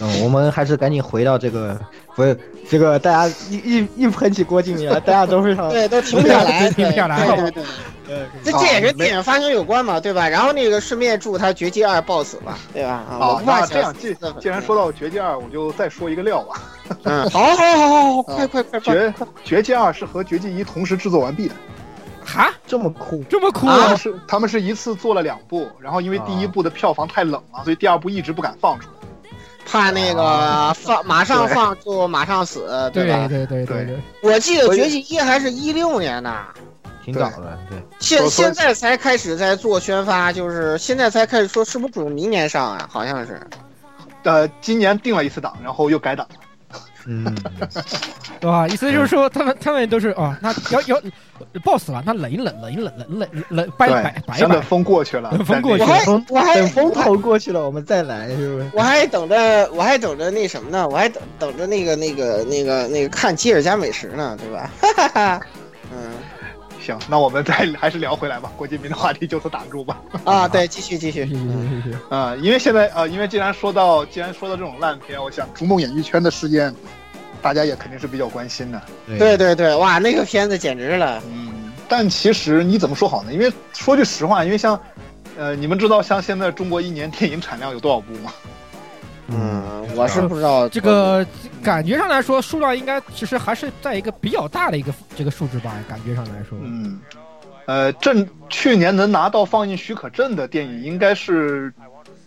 [0.01, 1.81] 嗯，我们还是赶紧回到这个，
[2.15, 2.39] 不是
[2.69, 7.27] 这个大家一一一喷起郭敬明，大家都非常 对，都停不下来， 停不下来。
[7.27, 7.51] 对对
[8.07, 8.19] 对。
[8.45, 10.29] 这这也跟电影发行有关嘛，对吧？
[10.29, 13.03] 然后那个顺便祝他《绝技二》爆死吧，对吧？
[13.09, 16.61] 啊，那这样既既然说到《绝技二》，我就再说一个料吧。
[17.05, 18.79] 嗯，好，好，好，好，好，快快快！
[18.81, 19.09] 绝
[19.43, 21.55] 《绝技二》是和《绝技一》同时制作完毕的。
[22.35, 23.95] 哈，这么酷，这么酷啊！
[23.95, 29.31] 是他们是一次做了两部，然后因为第一部的票房太冷了，所以第二部一直不敢放出来，
[29.65, 33.29] 怕那个放马上放就马上死，对吧？
[33.29, 33.99] 对对对对。
[34.23, 36.35] 我记得《绝技一》还是一六年的。
[37.05, 37.79] 挺早的，对。
[38.01, 42.89] 现现在才开始在做宣发，就是现在才开始说，是不是准明年上啊？
[42.91, 43.41] 好像是。
[44.23, 46.37] 呃，今年定了一次档，然后又改档了。
[47.07, 47.25] 嗯，
[48.41, 48.67] 对吧？
[48.69, 51.01] 意思就是说，他们他们都是啊，那要要
[51.63, 54.39] 爆死了，那冷一冷，冷一冷，冷冷冷白白白。
[54.41, 58.71] 等风过去了， 风过去，我还我还等风头过去了，我们再来，是不是？
[58.73, 60.89] 我还等着，我还等着那什么呢？
[60.89, 64.71] 我还等等着那个那个那个那个看吉尔加美食呢，对吧？
[64.81, 65.41] 哈哈哈。
[65.93, 66.13] 嗯。
[66.85, 68.53] 行，那我们再 还是聊回来吧。
[68.57, 70.01] 郭敬明的话题就此打住吧。
[70.25, 71.29] 啊， 对，继续继续。
[72.11, 76.73] 啊，因为现在呃，因为既然说到既然说到这种烂片，我想逐梦演艺圈的事件，
[77.41, 78.81] 大家也肯定是比较关心的。
[79.19, 81.23] 对对对，哇，那个片子简直了。
[81.27, 83.33] 嗯，但其实你怎么说好呢？
[83.33, 84.79] 因为说句实话，因为像，
[85.39, 88.33] 呃，你们知道像现在中国一年电影产量有多少部吗？
[89.29, 91.27] 嗯，我是不知道这个
[91.65, 95.73] 感觉上来说，数量应该其实还是在一个比较大的一个这个数值吧。
[95.89, 97.01] 感觉上来说，嗯，
[97.67, 101.73] 呃，正去年能拿到放映许可证的电影应该是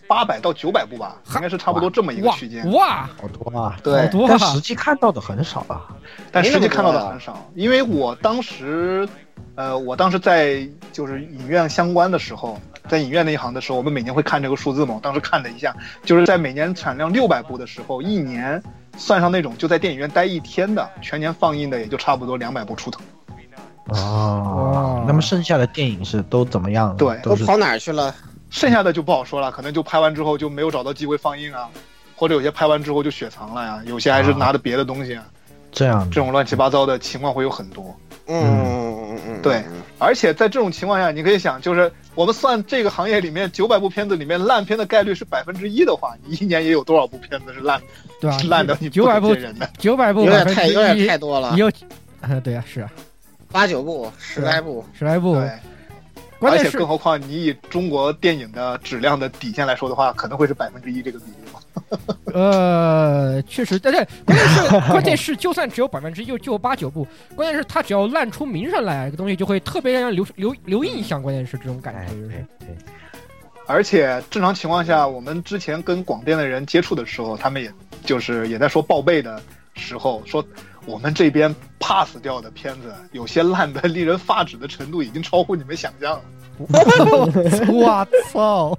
[0.08, 2.68] 八百到九百部吧，应该是差不多这么一个区间。
[2.72, 3.78] 哇，好多啊！
[3.82, 5.86] 对，多，但实际看到的很少啊。
[6.32, 9.08] 但实际看到的很少，因为我当时，
[9.54, 12.60] 呃，我当时在就是影院相关的时候。
[12.88, 14.94] 在影院那一行的时候，我们每年会看这个数字嘛？
[14.94, 15.76] 我当时看了一下，
[16.06, 18.62] 就是在每年产量六百部的时候，一年
[18.98, 23.00] 算上那种就在电影院待一天的，全年放映的也就差不多两百部出头。
[23.86, 26.94] 哦，那么剩下的电影是都怎么样？
[26.98, 28.14] 对，都跑哪儿去了？
[28.50, 31.70] 剩下的就不好说了，可能就拍完之后就没有找到机会放映啊，
[32.14, 35.24] 或者有些拍完之后就雪藏了呀，有些还是拿着别的东西啊。
[35.72, 37.96] 这样，这种乱七八糟的情况会有很多。
[38.28, 39.62] 嗯嗯嗯嗯，对。
[39.98, 47.80] 而且在这种情况下，你可以想，就是我们算这个行业里面九百部片子里面烂片的概率是百分之一的话，你一年也有多少部片子是烂？
[48.20, 48.38] 对吧？
[48.48, 51.50] 烂的你九百部人的，九百部有点太有点太多了。
[51.52, 51.70] 你有，
[52.44, 52.90] 对呀，是啊，
[53.50, 55.34] 八九部，十来部，十来部。
[55.34, 55.50] 对。
[56.40, 61.47] 而且更何况你以中国电影的质量的底线来说的话，可能会是百分之一这个比例吗？
[62.34, 71.22] 呃，确实，但是关键是关键是，就算只有百分之一，就就八九部，关键是它只要烂出名声来，这个东西就会特别让人留留留印象。
[71.22, 72.46] 关键是这种感觉，就是。
[72.60, 72.68] 对。
[73.66, 77.72] 而且正常情况下，我们之前跟广电的人接触的时候，他们也
[78.04, 79.40] 就是也在说报备的
[79.74, 80.44] 时候说。
[80.86, 86.22] 我们这边 pass 掉的片子，有些烂的令人发指的程度，已经超乎你们想象了。
[87.70, 88.78] 我操！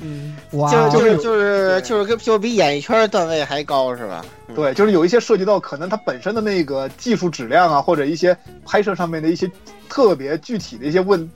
[0.00, 4.24] 嗯，就就是就是就是跟就比演艺圈段位还高是吧？
[4.54, 9.50] 对，就是有一些涉及到可能它本身的那个技术质量啊，或者一些拍摄上面的一些
[9.88, 11.28] 特别具体的一些问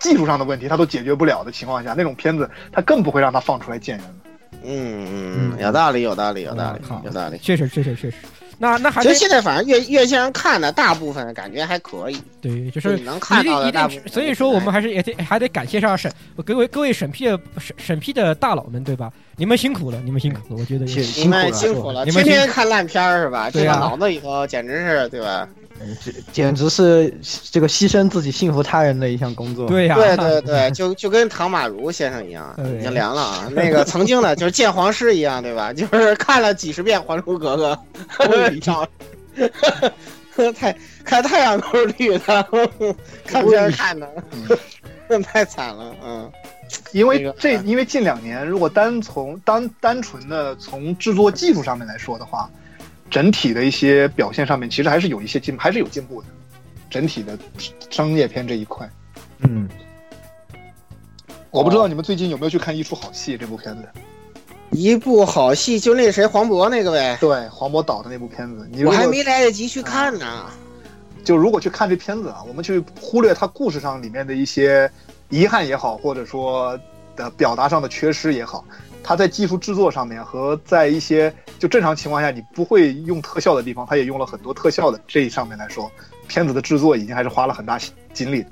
[0.00, 4.14] 技术上的问题，他都解决不了的情况下，那种片子他更不会让他放出来见人了。
[4.62, 8.16] 嗯嗯嗯，有道理，有道理，有道理，有道理，确实，确实，确实。
[8.58, 13.90] 那那还其实现在反正院院线上看的大部分感觉还可以，对，就是能看到的。
[14.06, 16.12] 所以说我们还是也得还得感谢上审
[16.44, 19.12] 各位各位审批的审审批的大佬们，对吧？
[19.36, 20.94] 你们辛苦了，你们辛苦了，我觉得你
[21.26, 23.50] 们辛苦了，天天看烂片是吧？
[23.50, 25.48] 这个脑子里头简直是对吧？
[26.02, 27.12] 这简直是
[27.50, 29.66] 这个牺牲自己幸福他人的一项工作。
[29.68, 33.48] 对呀，对对对，就就跟唐马如先生一样，已经凉了啊。
[33.50, 35.72] 那个曾经的，就是见皇师一样，对吧？
[35.72, 37.78] 就是看了几十遍《还珠格格
[40.52, 42.48] 》，太看太阳都是绿的，
[43.26, 44.08] 看片看的，
[45.22, 46.30] 太惨了，嗯。
[46.92, 52.50] 因为这，因为近两年，如果单从单单纯的从制作技术上面来说的话。
[53.14, 56.26] 整体的一些表现上面，其实还是有一些进，还是有进步的。
[56.90, 57.38] 整体的
[57.88, 58.90] 商业片这一块，
[59.38, 59.68] 嗯，
[61.52, 63.84] 我不知道你们最近有没有去看《一出好戏》这部片子。
[64.72, 67.16] 一部好戏，就那谁黄渤那个呗。
[67.20, 70.46] 对，黄渤导的那部片子，我还没来得及去看呢。
[71.22, 74.90] 就如果去看这片子啊，我们去忽略它故事上里面的一些
[75.28, 76.76] 遗憾也好，或者说
[77.14, 78.64] 的表达上的缺失也好。
[79.04, 84.98] 它在技术制作上面和在一些就正常情况下你不会用特效的地方，它也用了很多特效的。
[85.06, 85.90] 这一上面来说，
[86.26, 87.78] 片子的制作已经还是花了很大
[88.14, 88.42] 精力。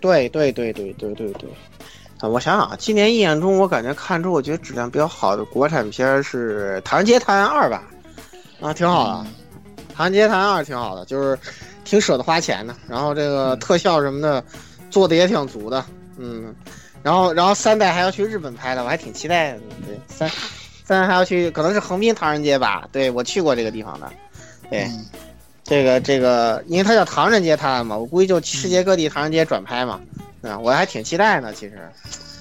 [0.00, 1.48] 对对对对对对对。
[2.20, 7.82] 啊，我想想啊，今年一眼中我感觉看出我觉得质量比较好的国产片是《唐人街探案二》吧？
[8.60, 9.28] 啊，挺好的，
[9.94, 11.38] 《唐人街探案二》挺好的，就是
[11.84, 14.42] 挺舍得花钱的，然后这个特效什么的
[14.90, 15.84] 做的也挺足的，
[16.16, 16.54] 嗯。
[17.04, 19.58] 然后，然后三代还要去日本拍的，我还挺期待的。
[19.86, 20.30] 对，三，
[20.86, 22.88] 三还要去，可能是横滨唐人街吧？
[22.90, 24.10] 对，我去过这个地方的。
[24.70, 24.88] 对，
[25.62, 30.00] 这个这个，因为它叫唐人街探案嘛，我估计就世界各地唐人街转拍嘛。
[30.40, 31.78] 嗯，我还挺期待呢，其实。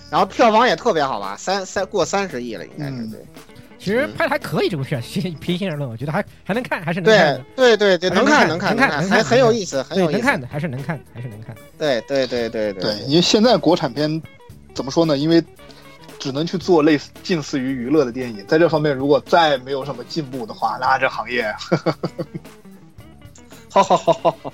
[0.10, 1.36] 然后票房也特别好吧？
[1.38, 3.20] 三三过三十亿了，应该是对。
[3.78, 5.02] 其实拍的还可以，这部片，
[5.42, 7.46] 平心而论，我觉得还还能看，还是能看。
[7.54, 10.20] 对对对对，能看能看能看，还很有意思，很有意思。
[10.20, 11.54] 能看的还是能看，还是能看。
[11.78, 12.96] 对对对对对。
[13.08, 14.22] 因为现在国产片。
[14.74, 15.18] 怎么说呢？
[15.18, 15.44] 因为
[16.20, 21.54] 只能去做类似近似于娱乐的电影，在这方面如果再没有什么进步的话，那这行业，
[23.70, 24.52] 好好好好好，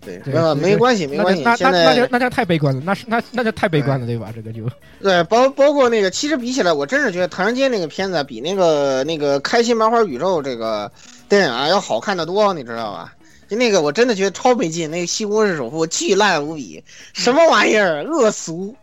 [0.00, 1.42] 对，没没关系没关系。
[1.42, 4.32] 那那那就那就太悲观了，那是那那就太悲观了，对吧？
[4.34, 4.62] 这个就
[5.00, 10.90] 对，包包括那个，其实比起来，我真是觉得《唐人街》那个片子比那个那个《开心麻花宇宙》这个
[11.28, 13.14] 电影啊要好看的多，你知道吧？
[13.48, 18.76] 就那个我真的觉得超没劲，那个《西红柿首富》巨烂无比，什么玩意儿，恶俗。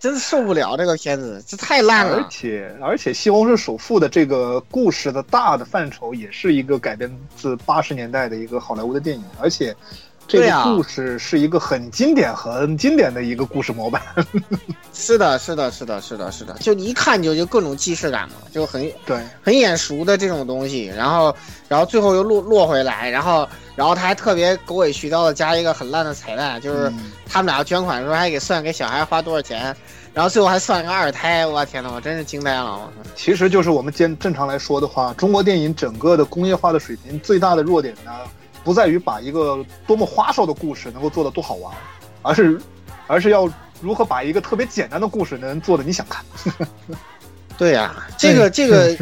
[0.00, 2.16] 真受不了这个片子，这太烂了。
[2.16, 9.76] 而且而且，《西红柿首富》的这个故事的大的范畴，也是一个改编自八十年代的一个好莱坞的电影，而且
[10.30, 14.00] 这个故事是一个很经典、很经典的一个故事模板。
[14.94, 20.86] 是的，是的，是的，是的，是的，就一看就就各种既视感嘛，就很对，很眼熟的这种东西。
[20.86, 21.34] 然后，
[21.68, 26.92] 然后最后又落落回来，然后，然后他还特别狗尾续貂的加一个很烂的彩蛋，就是
[27.26, 29.74] 他们俩捐款的时候还给算给小孩花多少钱。
[30.12, 32.90] 然后最后还算个二胎，我天呐，我真是惊呆了！
[33.14, 38.10] 其实就是我们正正常来说的话，中国电影整个的工业化的水平最大的弱点呢，
[38.64, 41.74] 不在于把一个多么花哨的故事能够做得多好玩，
[42.22, 42.60] 而是，
[43.06, 43.50] 而是要
[43.80, 46.24] 如何把一个特别简单的故事能做的你想看。
[47.56, 48.96] 对呀，这个这个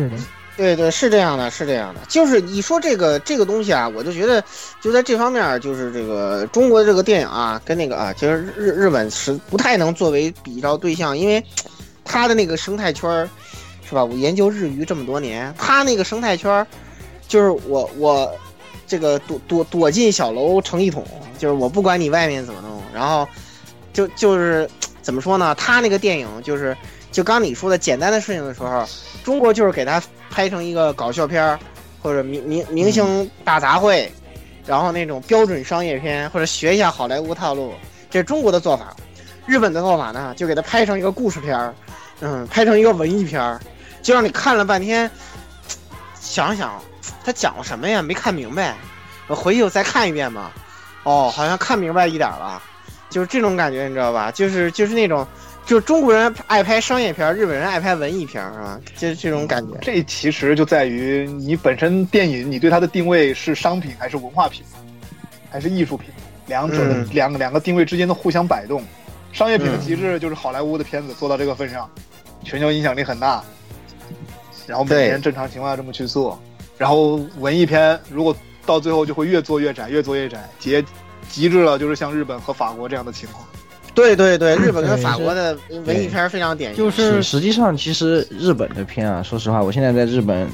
[0.56, 2.00] 对对，是这样的，是这样的。
[2.08, 4.42] 就是你说这个这个东西啊，我就觉得
[4.80, 11.40] 就在这方面，就是这个中国这个电影啊，跟那个啊，其实日日本是不太能作为比较对象，因为
[12.04, 13.28] 它的那个生态圈儿，
[13.88, 14.04] 是吧？
[14.04, 16.66] 我研究日语这么多年，它那个生态圈儿，
[17.28, 18.36] 就是我我
[18.88, 21.04] 这个躲躲躲进小楼成一统，
[21.38, 23.28] 就是我不管你外面怎么弄，然后
[23.92, 24.68] 就就是
[25.02, 25.54] 怎么说呢？
[25.54, 26.76] 他那个电影就是
[27.12, 28.84] 就刚你说的简单的事情的时候。
[29.24, 31.58] 中国就是给他拍成一个搞笑片儿，
[32.00, 34.08] 或者明明明星大杂烩，
[34.64, 37.74] 然后那种标准商业片，或者学一下好莱坞套路，
[38.08, 38.96] 这是中国的做法。
[39.44, 41.74] 日本的做法呢，就给他拍成一个故事片儿，
[42.20, 43.60] 嗯，拍成一个文艺片儿，
[44.00, 45.10] 就让你看了半天，
[46.18, 46.80] 想想
[47.28, 48.00] 他讲了什么呀？
[48.00, 48.74] 没看明白，
[49.26, 50.50] 我回去我再看一遍嘛。
[51.02, 52.62] 哦，好像看明白一点了，
[53.10, 54.30] 就是这种感觉，你知道吧？
[54.30, 55.26] 就是就是那种。
[55.66, 58.80] 就中国人爱拍商业片，日本人爱拍文艺片，是吧？
[58.96, 59.76] 就是这种感觉。
[59.82, 64.64] 这其实就在于你本身电影，你对它的定位是商品还是文化品，
[65.50, 66.08] 还是艺术品？
[66.46, 68.82] 两者的两个两个定位之间的互相摆动。
[69.30, 71.86] 商业品的极致就是好莱坞的片子做到这个份上，
[72.42, 73.44] 全球影响力很大，
[74.66, 76.40] 然后每年正常情况下这么去做。
[76.78, 80.82] 然后文艺片如果到最后就会越做越窄，越做越窄，极
[81.28, 83.44] 极致了就是像日本和法国这样的情况。
[83.94, 86.84] 对对对，日本跟法国的文艺片非常典型。
[86.84, 90.48] 就是实际上，其实日本的片啊，说实话，我现在在日本，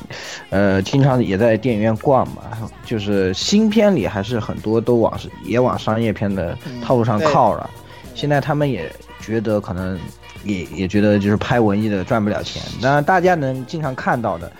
[0.49, 2.43] 呃，经常也在电影院逛嘛，
[2.87, 7.68] 就是新片里还是很多都往也往商业片的套路上靠了。
[8.14, 9.99] 现在他们也觉得可能
[10.43, 12.62] 也也觉得就是拍文艺的赚不了钱。
[12.81, 14.51] 那大家能经常看到的，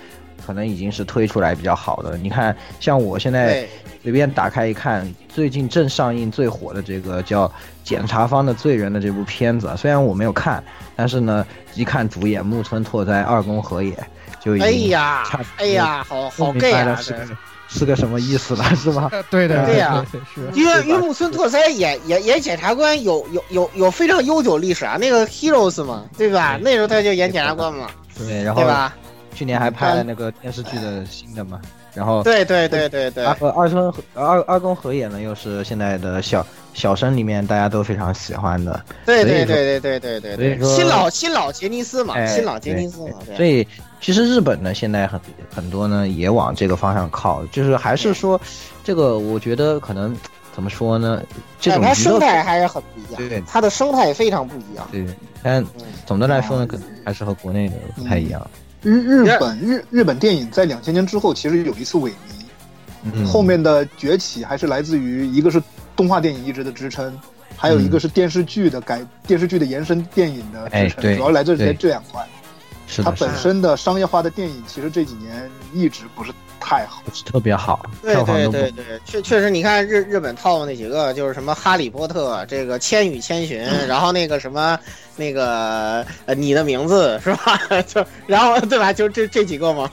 [0.45, 2.17] 可能已经是推出来比较好的。
[2.19, 3.67] 你看，像我现在。
[4.03, 7.49] 随便打开一看，最近正上映最火的这个叫
[7.83, 10.63] 《检察方的罪人》的这部片子，虽然我没有看，
[10.95, 13.97] 但是呢，一看主演木村拓哉、二宫和也，
[14.39, 15.25] 就已经哎呀，
[15.57, 17.17] 哎呀，好好 gay 啊，是
[17.67, 19.11] 是个什么意思了，是吧？
[19.31, 20.43] 对的，对呀，是。
[20.53, 26.59] 因为因为木村拓哉演演演检察官有有有有非常悠久历史啊，那个 Heroes 嘛，对吧？
[26.61, 27.87] 那时候他就演检察官嘛，
[28.19, 28.95] 对，然后对吧？
[29.35, 31.61] 去年还拍了那个电视剧的新的嘛。
[31.93, 38.85] 然后对对对对对，二二宫二二宫和也呢，又是现在的小小生里面大家都非常喜欢的。
[39.07, 43.19] 对对对对对对对，所以说新老新老杰尼斯嘛，新老杰尼斯嘛。
[43.37, 43.65] 所以
[44.01, 45.21] 其实日本呢，现在很
[45.55, 48.41] 很多呢也往这个方向靠，就是还是说
[48.83, 50.17] 这个，我觉得可能
[50.53, 51.23] 怎么说呢？
[51.61, 54.85] 这种它生态还是很不一样，对，它的生态非常不一样。
[54.91, 55.07] 对，
[55.45, 55.65] 但
[56.07, 58.51] 总的来说呢，可能还是和国内的不太一样。
[58.85, 62.13] 日日本日日本电影在两千年之后其实有一次萎
[63.11, 65.61] 靡，后面的崛起还是来自于一个是
[65.97, 67.19] 动画电影一直的支撑，
[67.57, 72.25] 还有一个是电视剧的改电视剧的延伸电影的支撑，主要来自于这两块。
[73.03, 76.31] 它本身的商业化的电影其实这几年一直不是。
[76.67, 77.85] 太好，特别好。
[78.01, 84.79] 对对对对，确确实，你看日日本套的那几个，就是什么《哈利波特》这个《千与千寻》， 然后那个什么
[85.15, 87.61] 那个呃你的名字是吧？
[87.87, 88.95] 就然后对吧？
[88.95, 89.91] 就这这几个嘛。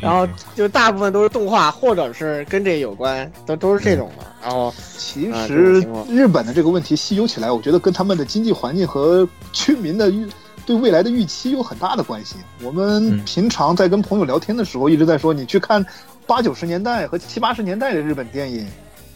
[0.00, 4.24] 然后就大部分都是动画，或者是跟这有关，都都是这种的。
[4.40, 10.28] 然后其实日本的这个问题细究起来，我觉得跟他们的经济环境和居民的预
[10.66, 12.36] 对未来的预期有很大的关系。
[12.62, 15.84] 我们平常在跟朋友聊天的时候，一直在说，你去看。
[16.26, 18.66] 八九十年代和七八十年代的日本电影，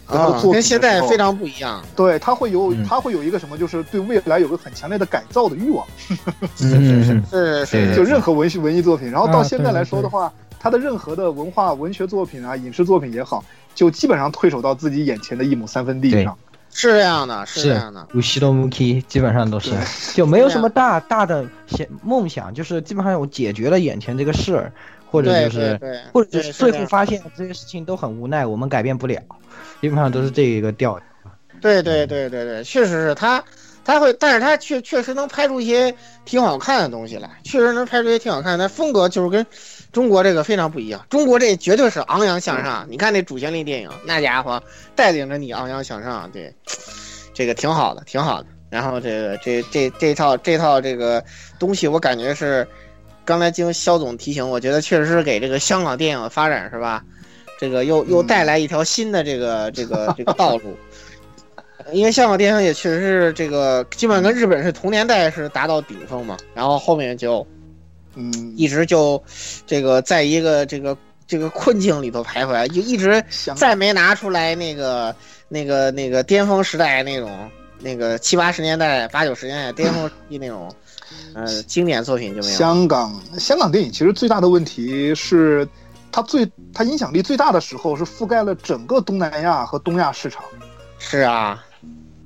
[0.05, 1.82] 啊，跟现在非常不一样。
[1.96, 5.86] 对，他会有他会有一个什么，就是对未来有个很强烈的改造的欲望。
[6.55, 10.30] 是是是是，就任何文学文艺作品，然后到现在来说的话，
[10.61, 13.42] 他的任何的文化文学作品啊，影视作品也好，
[13.74, 16.36] 就基本上退守到自己眼前的一亩三分地上。
[16.79, 18.07] 是这样的，是这样的。
[18.12, 19.72] 有西多木 K，基本上都是，
[20.14, 24.72] 就没有什么大大的想梦想，就是基本上我解决了眼前这个事儿。
[25.11, 25.81] 或者就是，
[26.12, 29.18] 或者就是最后发现这些事情都很无奈，我们改变不了，
[29.81, 31.01] 基本上都是这一个调。
[31.62, 33.43] 对对对对对，确实是他，
[33.87, 35.95] 他会，但是他确确实能拍出一些
[36.26, 39.47] 挺好看的东西来，确实能拍出一些挺好看，但风格就是跟
[39.93, 41.05] 中国这个非常不一样。
[41.09, 44.62] 中国这绝对是昂扬向上，你看那主旋律电影，那家伙
[44.95, 46.55] 带领着你昂扬向上，对，
[47.32, 48.49] 这个挺好的，挺好的。
[48.70, 51.22] 然后这个这这这套这套这个
[51.59, 52.66] 东西，我感觉是。
[53.24, 57.05] 刚才经肖总提醒，我觉得确实是给这个香港电影的发展是吧？
[57.61, 60.74] 这个又又带来一条新的这个这个这个道路。
[61.93, 67.47] 因为香港电影也确实是这个基本跟日本是同年代是达到顶峰嘛，然后后面就
[68.18, 69.22] 嗯一直就
[69.66, 70.94] 这个在一个这个
[71.26, 73.24] 这个困境里头徘徊，就一直
[73.56, 75.14] 再没拿出来那个
[75.48, 80.68] 那个那个巅峰时代那种那个七八十年代八九十年代巅峰期那种。
[81.34, 82.58] 呃，经典作品就没有。
[82.58, 85.66] 香港香港电影其实最大的问题是，
[86.12, 90.44] 它最它影响力最大的时候是覆盖了整个东南亚和东亚市场。
[90.98, 91.64] 是啊，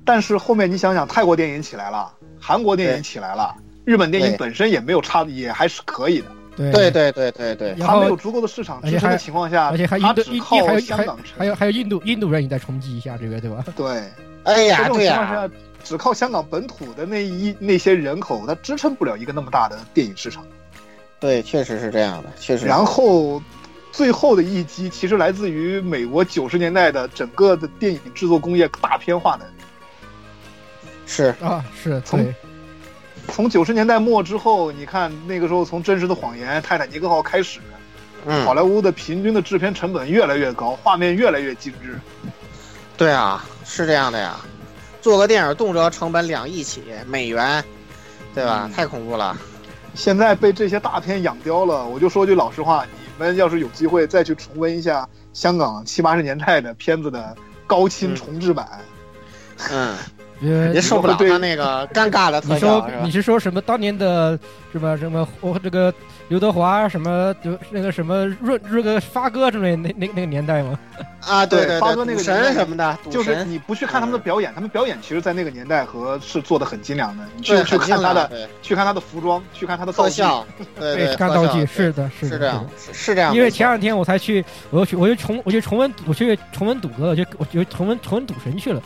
[0.03, 3.55] 但是后面你想想，泰国电影起来了，韩国电影起来了，
[3.85, 6.27] 日本电影本身也没有差，也还是可以的。
[6.55, 13.65] 对对对对对对，它没有足够的市场支撑的情况下，而且还印度印还有香港还有还有印度印度人也在冲击一下这个对吧？
[13.75, 14.03] 对，
[14.43, 15.49] 哎呀，这种情况下，
[15.83, 20.45] 只靠香港本土的那一那些人口，它支撑不了一个那么大的电影市场。
[21.19, 22.67] 对，确实是这样的，确实。
[22.67, 23.41] 然后
[23.91, 29.45] 最后的一击其实来自于美国九十年代的整个的电影制作工业大片化的。
[31.07, 32.23] 是啊，是从。
[33.29, 37.59] 从九十年代末之后，你看那个时候，从《真实的谎言》《泰坦尼克号》开始，
[38.25, 41.99] 嗯，好莱坞的平均的制片成本越来越高，画面越来越精致。
[42.95, 44.37] 对啊，是这样的呀，
[45.01, 47.63] 做个电影动辄成本两亿起美元，
[48.35, 48.69] 对吧？
[48.75, 49.35] 太恐怖了。
[49.95, 58.67] 现在被这些大片养刁了，我就说句老实话，你们要是有机会再去重温一下香港七八十年代的片子的高清重制版，
[59.71, 59.97] 嗯。
[60.73, 62.85] 也受不了他那个尴尬的特效。
[62.85, 64.37] 你说你是说什么当年的，
[64.71, 65.93] 什么什么我这个
[66.27, 70.77] 刘德华什么就那个什么润润个发哥之类那那那个年代吗？
[71.25, 77.23] 啊，对对，发哥那个神什么的，就是你不去看他们的表演，他们表演其实，在那个年代和是做的很精良的。
[77.37, 80.45] 你去去看他的，去看他的服装，去看他的特效，
[80.77, 83.33] 对，看道具，是的，是这样，是这样。
[83.33, 88.81] 因为前两天我才去，我又去，我又重，我就重温，我去重温赌哥，我就我就重温重温赌神去了。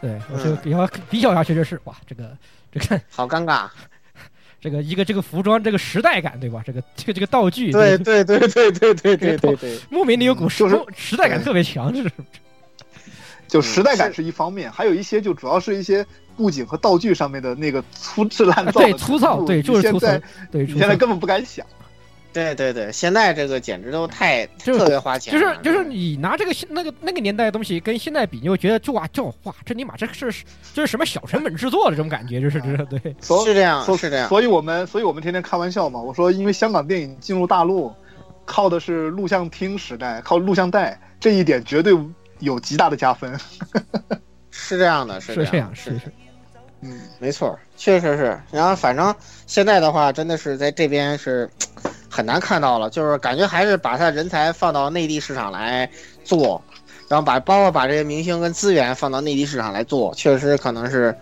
[0.00, 2.36] 对，我就比较比较下去就是哇，这个
[2.72, 3.68] 这个 好尴尬，
[4.60, 6.62] 这个一个这个服装这个时代感对吧？
[6.64, 10.64] 这个这个这个道具，对对对对对对对对对，莫名的有股时
[10.96, 12.10] 时代感特别强，这是。
[13.48, 16.04] 就时代感是一方面，还有一些就主要是一些
[16.36, 20.06] 布景和道具上面的那个粗制滥造，对粗糙，对就是粗糙，
[20.52, 21.64] 对，你现在根本不敢想。
[22.42, 37.92] 对对对，现在这个简直都太 特别花钱，就是就是你拿这个那个那个年代的东西跟现在比，你会觉得就哇就哇，这尼玛这是这是什么小成本制作的这种感觉，就是这对，是这样是这样，所以我们所以我们天天开玩笑嘛，我说因为香港电影进入大陆
[38.44, 41.92] 靠的是录像厅时代，靠录像带，这一点绝对
[42.38, 43.38] 有极大的加分，
[44.50, 46.12] 是这样的，是这样是是，
[46.82, 49.14] 嗯，没错，确实是，然后反正
[49.46, 51.48] 现在的话，真的是在这边是。
[52.10, 55.88] 很难看到了，就是感觉还是把他人才放到内地市场来
[56.24, 56.62] 做，
[57.06, 61.14] 然后把包括把这些明星跟资源放到内地市场来做，确实可能是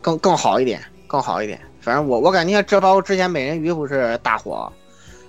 [0.00, 1.60] 更更好一点，更好一点。
[1.80, 4.72] 反正我我感觉这包括之前美人鱼不是大火，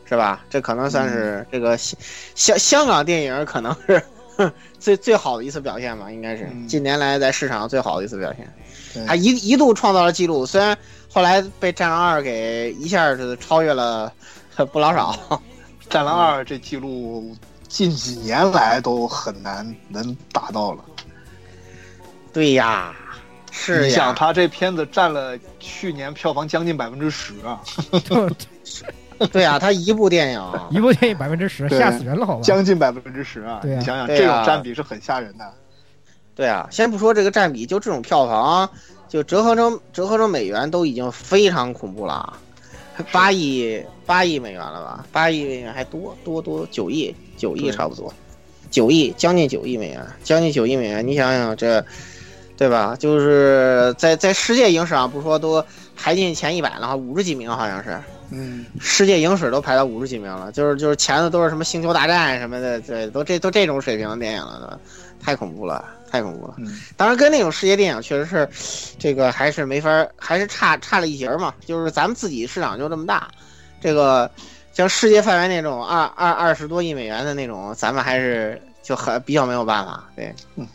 [0.06, 0.44] 是吧？
[0.50, 4.02] 这可能算是这个香香港电影可能是
[4.80, 9.06] 最最好的一次表现吧，应该是近年来在市场上最好的一次表现。
[9.06, 10.76] 他一一度创造了记录，虽然
[11.14, 14.12] 后来被《战狼二》给一下子超越了。
[14.66, 15.14] 不老少，
[15.90, 17.36] 《战狼二》这记录
[17.68, 20.84] 近几年来都很难能达到了。
[22.34, 22.96] 对呀，
[23.52, 27.62] 是你想他这片子占了去年票房将近百分之十啊！
[29.32, 32.42] 对呀，他一部电影， 一部电影百分之十，吓死人了，好吧？
[32.44, 33.60] 将近百分之十啊！
[33.64, 35.54] 你想想，这种占比是很吓人的。
[36.36, 38.70] 对啊，先不说这个占比，就这种票房，
[39.10, 42.38] 就折合成折合成美元都已经非常恐怖了。
[43.12, 45.06] 八亿八亿美元了吧？
[45.12, 48.14] 八亿美元还多多多九亿九亿差不多，
[48.72, 51.06] 九亿将近九亿美元，将近九亿美元。
[51.06, 51.84] 你想想这，
[52.58, 52.96] 对吧？
[53.00, 55.64] 就是在在世界影史上，不说都
[55.96, 57.98] 排进前一百了哈，五十几名好像是。
[58.30, 64.78] 嗯，世界影史都排到五十几名了，就是就是前的都是什么星球大战什么的，对，都这都这种水平的电影了，
[65.22, 65.86] 太恐怖了。
[66.10, 66.56] 太恐怖了，
[66.96, 71.54] 当然跟那种世界电影确实是，这个还是没法，还是差差了一截嘛。
[71.66, 73.28] 就是咱们自己市场就这么大，
[73.82, 74.30] 这个
[74.74, 80.04] 像世界范围那种二二二十多亿美元的那种，咱们还是就很比较没有办法。
[80.16, 80.34] 对，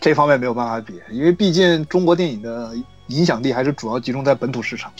[0.00, 2.74] 这方面没有办法比，因为毕竟中国电影的
[3.08, 4.92] 影响力还是主要集中在本土市场。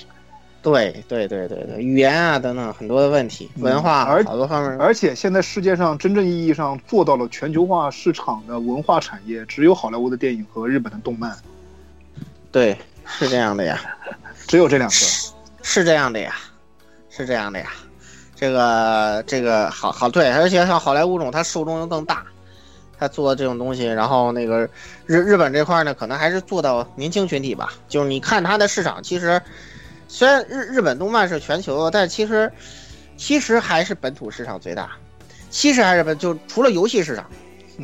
[0.72, 4.76] 对对对对对，语言啊等等很多的问题，文化而好多方面。
[4.80, 11.36] 而且现在世界上真正意义上做到了全球化市场的文化产业，只有好莱坞的电影和日本的动漫。
[12.50, 13.80] 对，是这样的呀，
[14.48, 14.94] 只有这两个。
[15.62, 16.34] 是这样的呀，
[17.10, 17.66] 是这样的呀。
[18.34, 22.24] 这个这个好好对，而且像好莱坞种，它受众又更大，
[22.98, 24.68] 他做这种东西，然后那个
[25.06, 27.72] 日日本这块呢，可能还是做到年轻群体吧。
[27.88, 29.40] 就是你看它的市场，其实。
[30.08, 32.50] 虽然日日本动漫是全球，但其实，
[33.16, 34.90] 其实还是本土市场最大。
[35.50, 37.24] 其实还是本就除了游戏市场，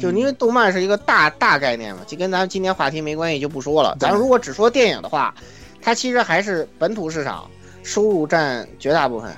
[0.01, 3.97] 就因为动漫是一个大大概念嘛，就跟咱们今天话题没关系，就不说了。
[3.99, 5.35] 咱如果只说电影的话，
[5.81, 7.49] 它其实还是本土市场
[7.83, 9.35] 收入占绝大部分，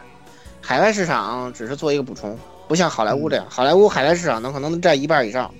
[0.61, 5.53] 海外市场只是做一个补充，不像好莱坞这样，好莱坞海外市场能可能能占一半以上。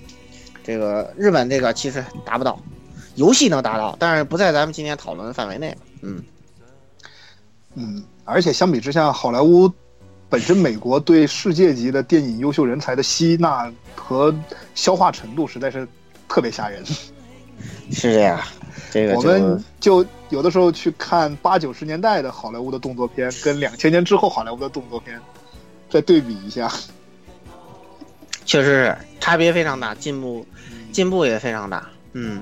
[0.63, 2.59] 这个日本这个其实达不到，
[3.13, 5.75] 游戏能达到，但是不在咱们今天讨论的范围内。
[6.01, 6.21] 嗯
[7.75, 9.71] 嗯，而且相比之下，好莱坞
[10.29, 14.33] 本身美国对世界级的电影优秀人才的吸纳和
[14.73, 15.87] 消化程度实在是
[16.27, 16.83] 特别吓人。
[17.91, 18.39] 是这样，
[18.91, 25.19] 这个我们就有的时候去看八九十年代的好莱坞的动作片，跟两千年之后好莱坞的动作片
[25.89, 26.71] 再对比一下，
[28.43, 30.45] 确实是差别非常大，进步
[30.91, 31.87] 进步也非常大。
[32.13, 32.41] 嗯，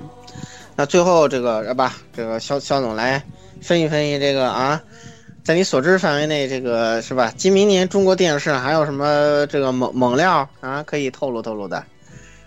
[0.75, 1.93] 那最后这个是吧？
[2.15, 3.21] 这个肖肖总来
[3.61, 4.81] 分析分析这个啊，
[5.43, 7.33] 在你所知范围内，这个是吧？
[7.35, 10.81] 今明年中国电影市场还有什么这个猛猛料啊？
[10.83, 11.83] 可以透露透露的？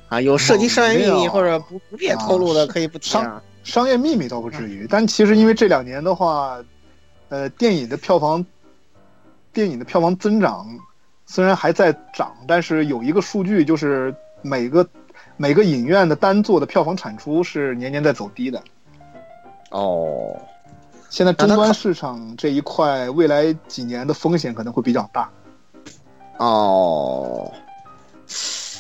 [0.09, 3.43] 啊，有涉及商业秘密或者不不便透露的，可以不提啊。
[3.65, 6.57] 商业秘密倒不至于，但其实因为这两年的话，
[7.29, 8.47] 呃，电影的票房，
[9.53, 10.67] 电影的票房增长
[11.27, 14.89] 虽然还在涨，但是有一个数据就是每个
[15.37, 18.63] 每个影院的单座的票房产出是年年在走低的。
[19.71, 20.41] 哦，
[21.11, 25.31] 现在终端市场这一块未来几年的风险可能会比较大。
[26.39, 27.51] 哦。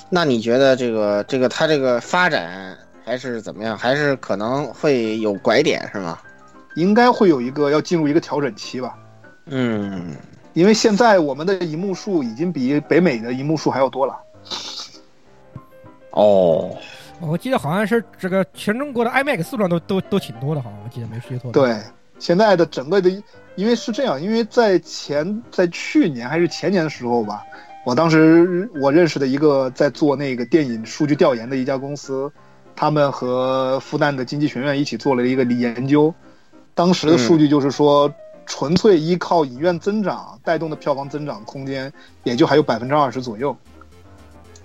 [0.08, 3.76] 那你觉得这个这个它这个发展还是怎么样？
[3.76, 6.18] 还是可能会有拐点是吗？
[6.76, 8.94] 应该会有一个要进入一个调整期吧。
[9.46, 10.14] 嗯，
[10.52, 14.14] 因为现在我们的银幕数已经比北美的银幕数还要多了。
[16.10, 16.76] 哦，
[17.20, 21.50] 我记得好像是这个全中国的 IMAX 数量都都都挺多的，好像我记得没记错。
[21.50, 21.76] 对，
[22.18, 23.10] 现在的整个的，
[23.54, 27.42] 因为是这样，因为在前在去年还是前年的时候吧。
[27.84, 32.28] 我当时我认识的一个在做那个电影数据调研的一家公司，
[32.74, 36.12] 他们和复旦的经济学院一起做了一个研究，
[36.74, 38.12] 当时的数据就是说，
[38.44, 41.92] 纯粹依靠影院增长带动的票房增长空间，
[42.24, 43.56] 也就还有百分之二十左右，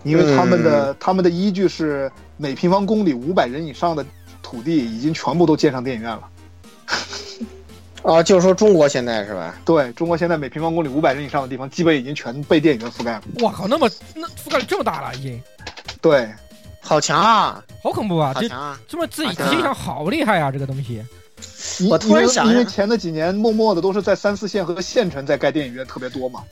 [0.01, 4.03] 因为他们的他们的依据是每平方公里五百人以上的
[4.41, 6.27] 土地已经全部都建上电影院了。
[8.03, 9.55] 啊，就是说中国现在是吧？
[9.63, 13.21] 对中国现在每平方公里五百人以上的地方，基本已经全被电影院覆盖了。
[13.39, 15.41] 我靠，那么那覆盖这么大了已经？
[16.01, 16.27] 对，
[16.79, 18.33] 好强啊，好恐怖啊！
[18.33, 18.79] 好强啊！
[18.87, 21.03] 这么自己实际上好厉害啊，这个东西。
[21.87, 26.43] 我突然想，因为前的几年默默的都是在三四线和县城在盖电影院特别多嘛，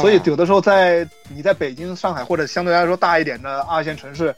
[0.00, 4.34] 所以有的时候在你在北京、上海或者相对来说大一点的二线城市，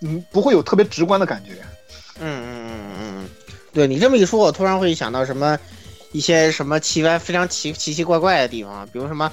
[0.00, 1.52] 嗯，不会有特别直观的感觉。
[2.18, 3.28] 嗯嗯嗯嗯嗯，
[3.74, 5.58] 对你这么一说，我突然会想到什么。
[6.12, 9.30] 一些什么奇怪、非常奇奇奇怪怪的地方，比如什么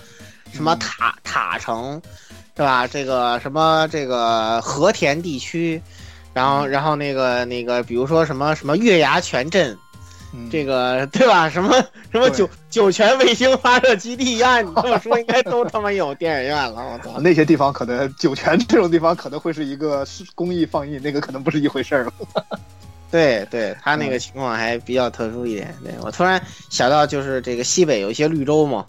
[0.52, 2.02] 什么塔塔城，
[2.56, 2.86] 是吧？
[2.88, 5.82] 这个什么这个和田地区，
[6.34, 9.78] 然后然后那个那个，比如说什么什么月牙泉镇，
[10.52, 11.50] 这个对吧？
[11.50, 14.62] 什么什么酒酒泉卫星发射基地呀？
[14.62, 16.84] 你这么说，应该都他妈有电影院了。
[16.84, 20.06] 我操， 那些地方可能酒泉这种地方可能会是一个
[20.36, 22.14] 公益放映，那个可能不是一回事儿了。
[23.14, 25.72] 对对，他那个情况还比较特殊一点。
[25.84, 26.42] 对我突然
[26.72, 28.84] 想到，就是这个西北有一些绿洲嘛，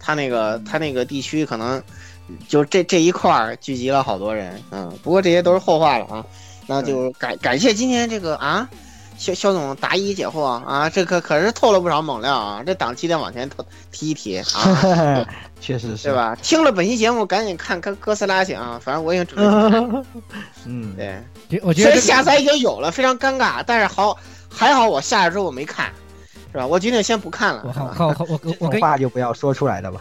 [0.00, 1.82] 他那个他那个地区可能
[2.48, 4.58] 就这这一块儿聚集了好多人。
[4.70, 6.24] 嗯，不过这些都是后话了啊。
[6.66, 8.66] 那就感感谢今天这个啊，
[9.16, 12.62] 肖肖总答疑解惑啊，这可可是透了不少猛料啊。
[12.64, 13.50] 这档期得往前
[13.90, 15.26] 提一提啊，
[15.60, 16.36] 确实是，对吧？
[16.42, 18.80] 听了本期节目，赶紧看哥哥斯拉去啊！
[18.82, 20.04] 反正我已经准备。
[20.66, 21.60] 嗯，对。
[21.62, 23.62] 我觉得下载已经有了，非常尴尬。
[23.66, 24.18] 但是好，
[24.50, 25.92] 还好我下了之后我没看，
[26.56, 26.66] 是吧？
[26.66, 27.62] 我决定先不看了。
[27.66, 30.00] 我好，好，我我我跟话 就不要说出来的吧。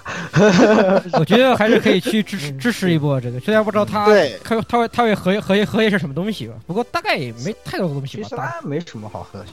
[1.19, 4.05] 我觉得还是可以去支持支持一波这个，虽然不知道他
[4.43, 8.27] 他他会他会合合合页是什么东西吧，不过大概也没太多东西吧。
[8.29, 9.45] 其实没什么好喝的。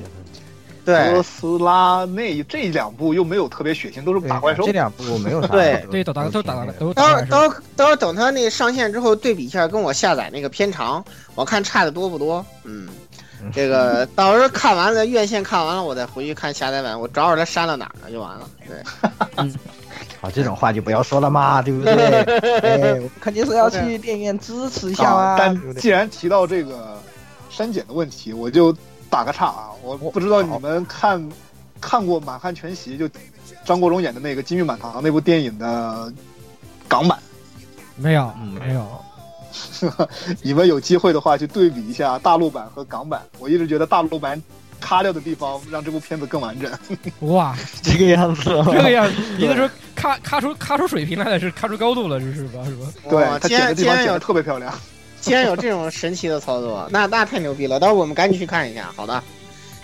[0.85, 4.65] 对，哥斯拉那这两部又没有特别血腥，都是打怪兽。
[4.67, 5.47] 这两部没有啥。
[5.55, 6.93] 对对，都打都打了，都。
[6.93, 11.05] 到到到时候等他那上线之后对比一下，跟我下载那个片长，
[11.37, 12.45] 我看差的多不多。
[12.65, 12.89] 嗯，
[13.53, 18.49] 这个到时候看完了院线看完了，我再回去看下载版，我找找他删了哪儿了就完了。
[18.67, 19.51] 对。
[20.21, 21.93] 好，这种话就不要说了嘛，对不对？
[22.61, 25.37] 哎，肯定是要去电影院支持一下啊。
[25.39, 26.97] 但既然提到这个
[27.51, 28.77] 删减的问题，我就。
[29.13, 29.69] 打个岔啊！
[29.83, 31.31] 我不知道你们看
[31.83, 33.07] 看过《满汉全席》，就
[33.63, 36.11] 张国荣演的那个《金玉满堂》那部电影的
[36.89, 37.19] 港版
[37.95, 38.33] 没有？
[38.59, 39.05] 没有。
[40.43, 43.23] 你们有机会的话去对比一下大陆版和港版。
[43.39, 44.41] 我一直觉得大陆版
[44.81, 46.71] 卡掉的地方让这部片子更完整。
[47.33, 52.65] 哇，这个样子，这个样子，一个是卡卡出卡出水平来了，是卡出高度了，这是吧？
[52.65, 52.87] 是吧？
[53.09, 54.73] 对他剪的地方剪的特别漂亮。
[55.21, 57.79] 既然有这种神奇的操作，那那太牛逼了！
[57.79, 58.91] 到时候我们赶紧去看一下。
[58.97, 59.23] 好的，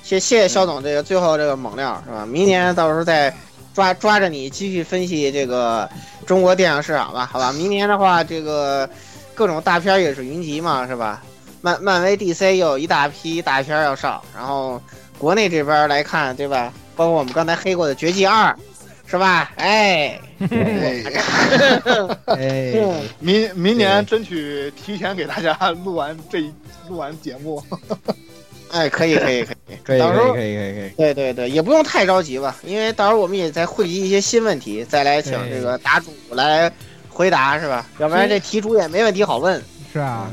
[0.02, 2.26] 谢谢谢肖总这个最后这个猛料是吧？
[2.26, 3.32] 明年到时候再
[3.72, 5.88] 抓抓着你继续分析这个
[6.26, 7.52] 中国电影市场吧，好吧？
[7.52, 8.90] 明年的话，这个
[9.38, 11.22] 各种大片也是云集嘛，是吧？
[11.60, 14.82] 漫漫威 DC 又有一大批大片要上，然后
[15.16, 16.72] 国内这边来看，对吧？
[16.96, 18.50] 包括我们刚才黑过的《绝技二》，
[19.08, 19.52] 是吧？
[19.54, 20.20] 哎，
[22.26, 22.74] 哎，
[23.20, 26.40] 明明年争取提前给大家录完这
[26.88, 27.62] 录完节目。
[28.72, 30.90] 哎，可以，可以，可以， 可以，到时候可以，可以，可以。
[30.96, 36.70] 对对对，也不用太着急吧，因为到时候我们也在汇集一些新问题，再来请这个答主来
[37.18, 37.84] 回答，是吧？
[37.98, 39.60] 要不然这题主也没问题好问。
[39.92, 40.30] 是啊，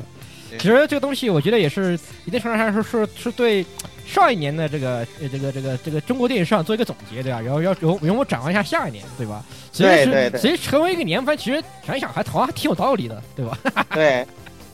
[0.60, 3.66] 其实这个东西我觉得也是一定程度上是是是对
[4.06, 7.42] 上一年的这个这个这个这个中国电影市场做一个总结，对吧？
[7.42, 9.44] 然后要由由我展望一下下一年，对吧？
[9.74, 10.40] 对对对。
[10.40, 13.58] 其实成为一个年番，其实想一想还好像还挺有道理的，对吧？
[13.92, 14.24] 对。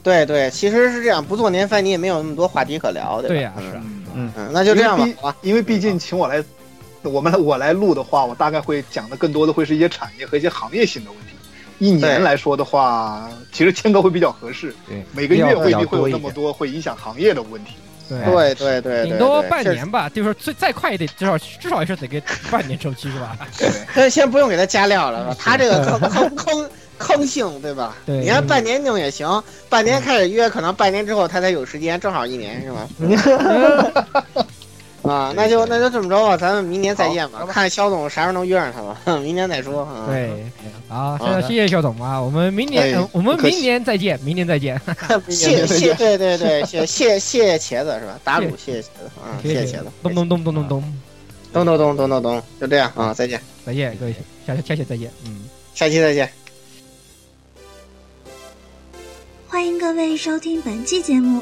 [0.03, 3.79] 对对，其实是这样，不做年番你也没有那么多话题可聊，对呀，是，
[4.15, 6.43] 嗯嗯，那就这样吧，因为毕竟请我来，
[7.03, 11.30] 我们我来录的话，我大概会讲的更多的会是一些产业和一些行业性的问题。
[11.81, 17.73] 一年来说的话，其实间隔会比较合适，对，每个月未必会有那么多会影响行业的问题。
[18.07, 22.21] 对对对，顶多半年吧，就是最再快也得至少至少也是得给
[22.51, 23.35] 半年周期是吧？
[23.95, 26.69] 对，先不用给他加料了，他这个坑 坑坑。
[27.03, 27.95] 坑性对吧？
[28.05, 32.87] 对，你看半年弄也行，半年开始约，可能半年之后他才有时间，正好一年是吧？
[35.11, 39.87] 啊，那就那就这么着吧，咱们明年再见吧，看肖总啥时候能约上他吧，明年再说。
[40.07, 40.31] 对，
[40.87, 44.79] 好，谢谢肖总啊，我们明年我们明年再见，明年再见。
[45.29, 48.19] 谢谢，对对对，谢谢谢谢茄子是吧？
[48.23, 48.89] 打卤谢谢茄子
[49.21, 49.87] 啊，谢谢茄子。
[50.01, 50.93] 咚咚咚咚咚咚，
[51.51, 54.15] 咚咚咚咚咚咚，就这样啊，再见，再见各位，
[54.47, 55.45] 下下期再见，嗯，
[55.75, 56.29] 下期再见。
[59.47, 61.41] 欢迎各位收听本期节目，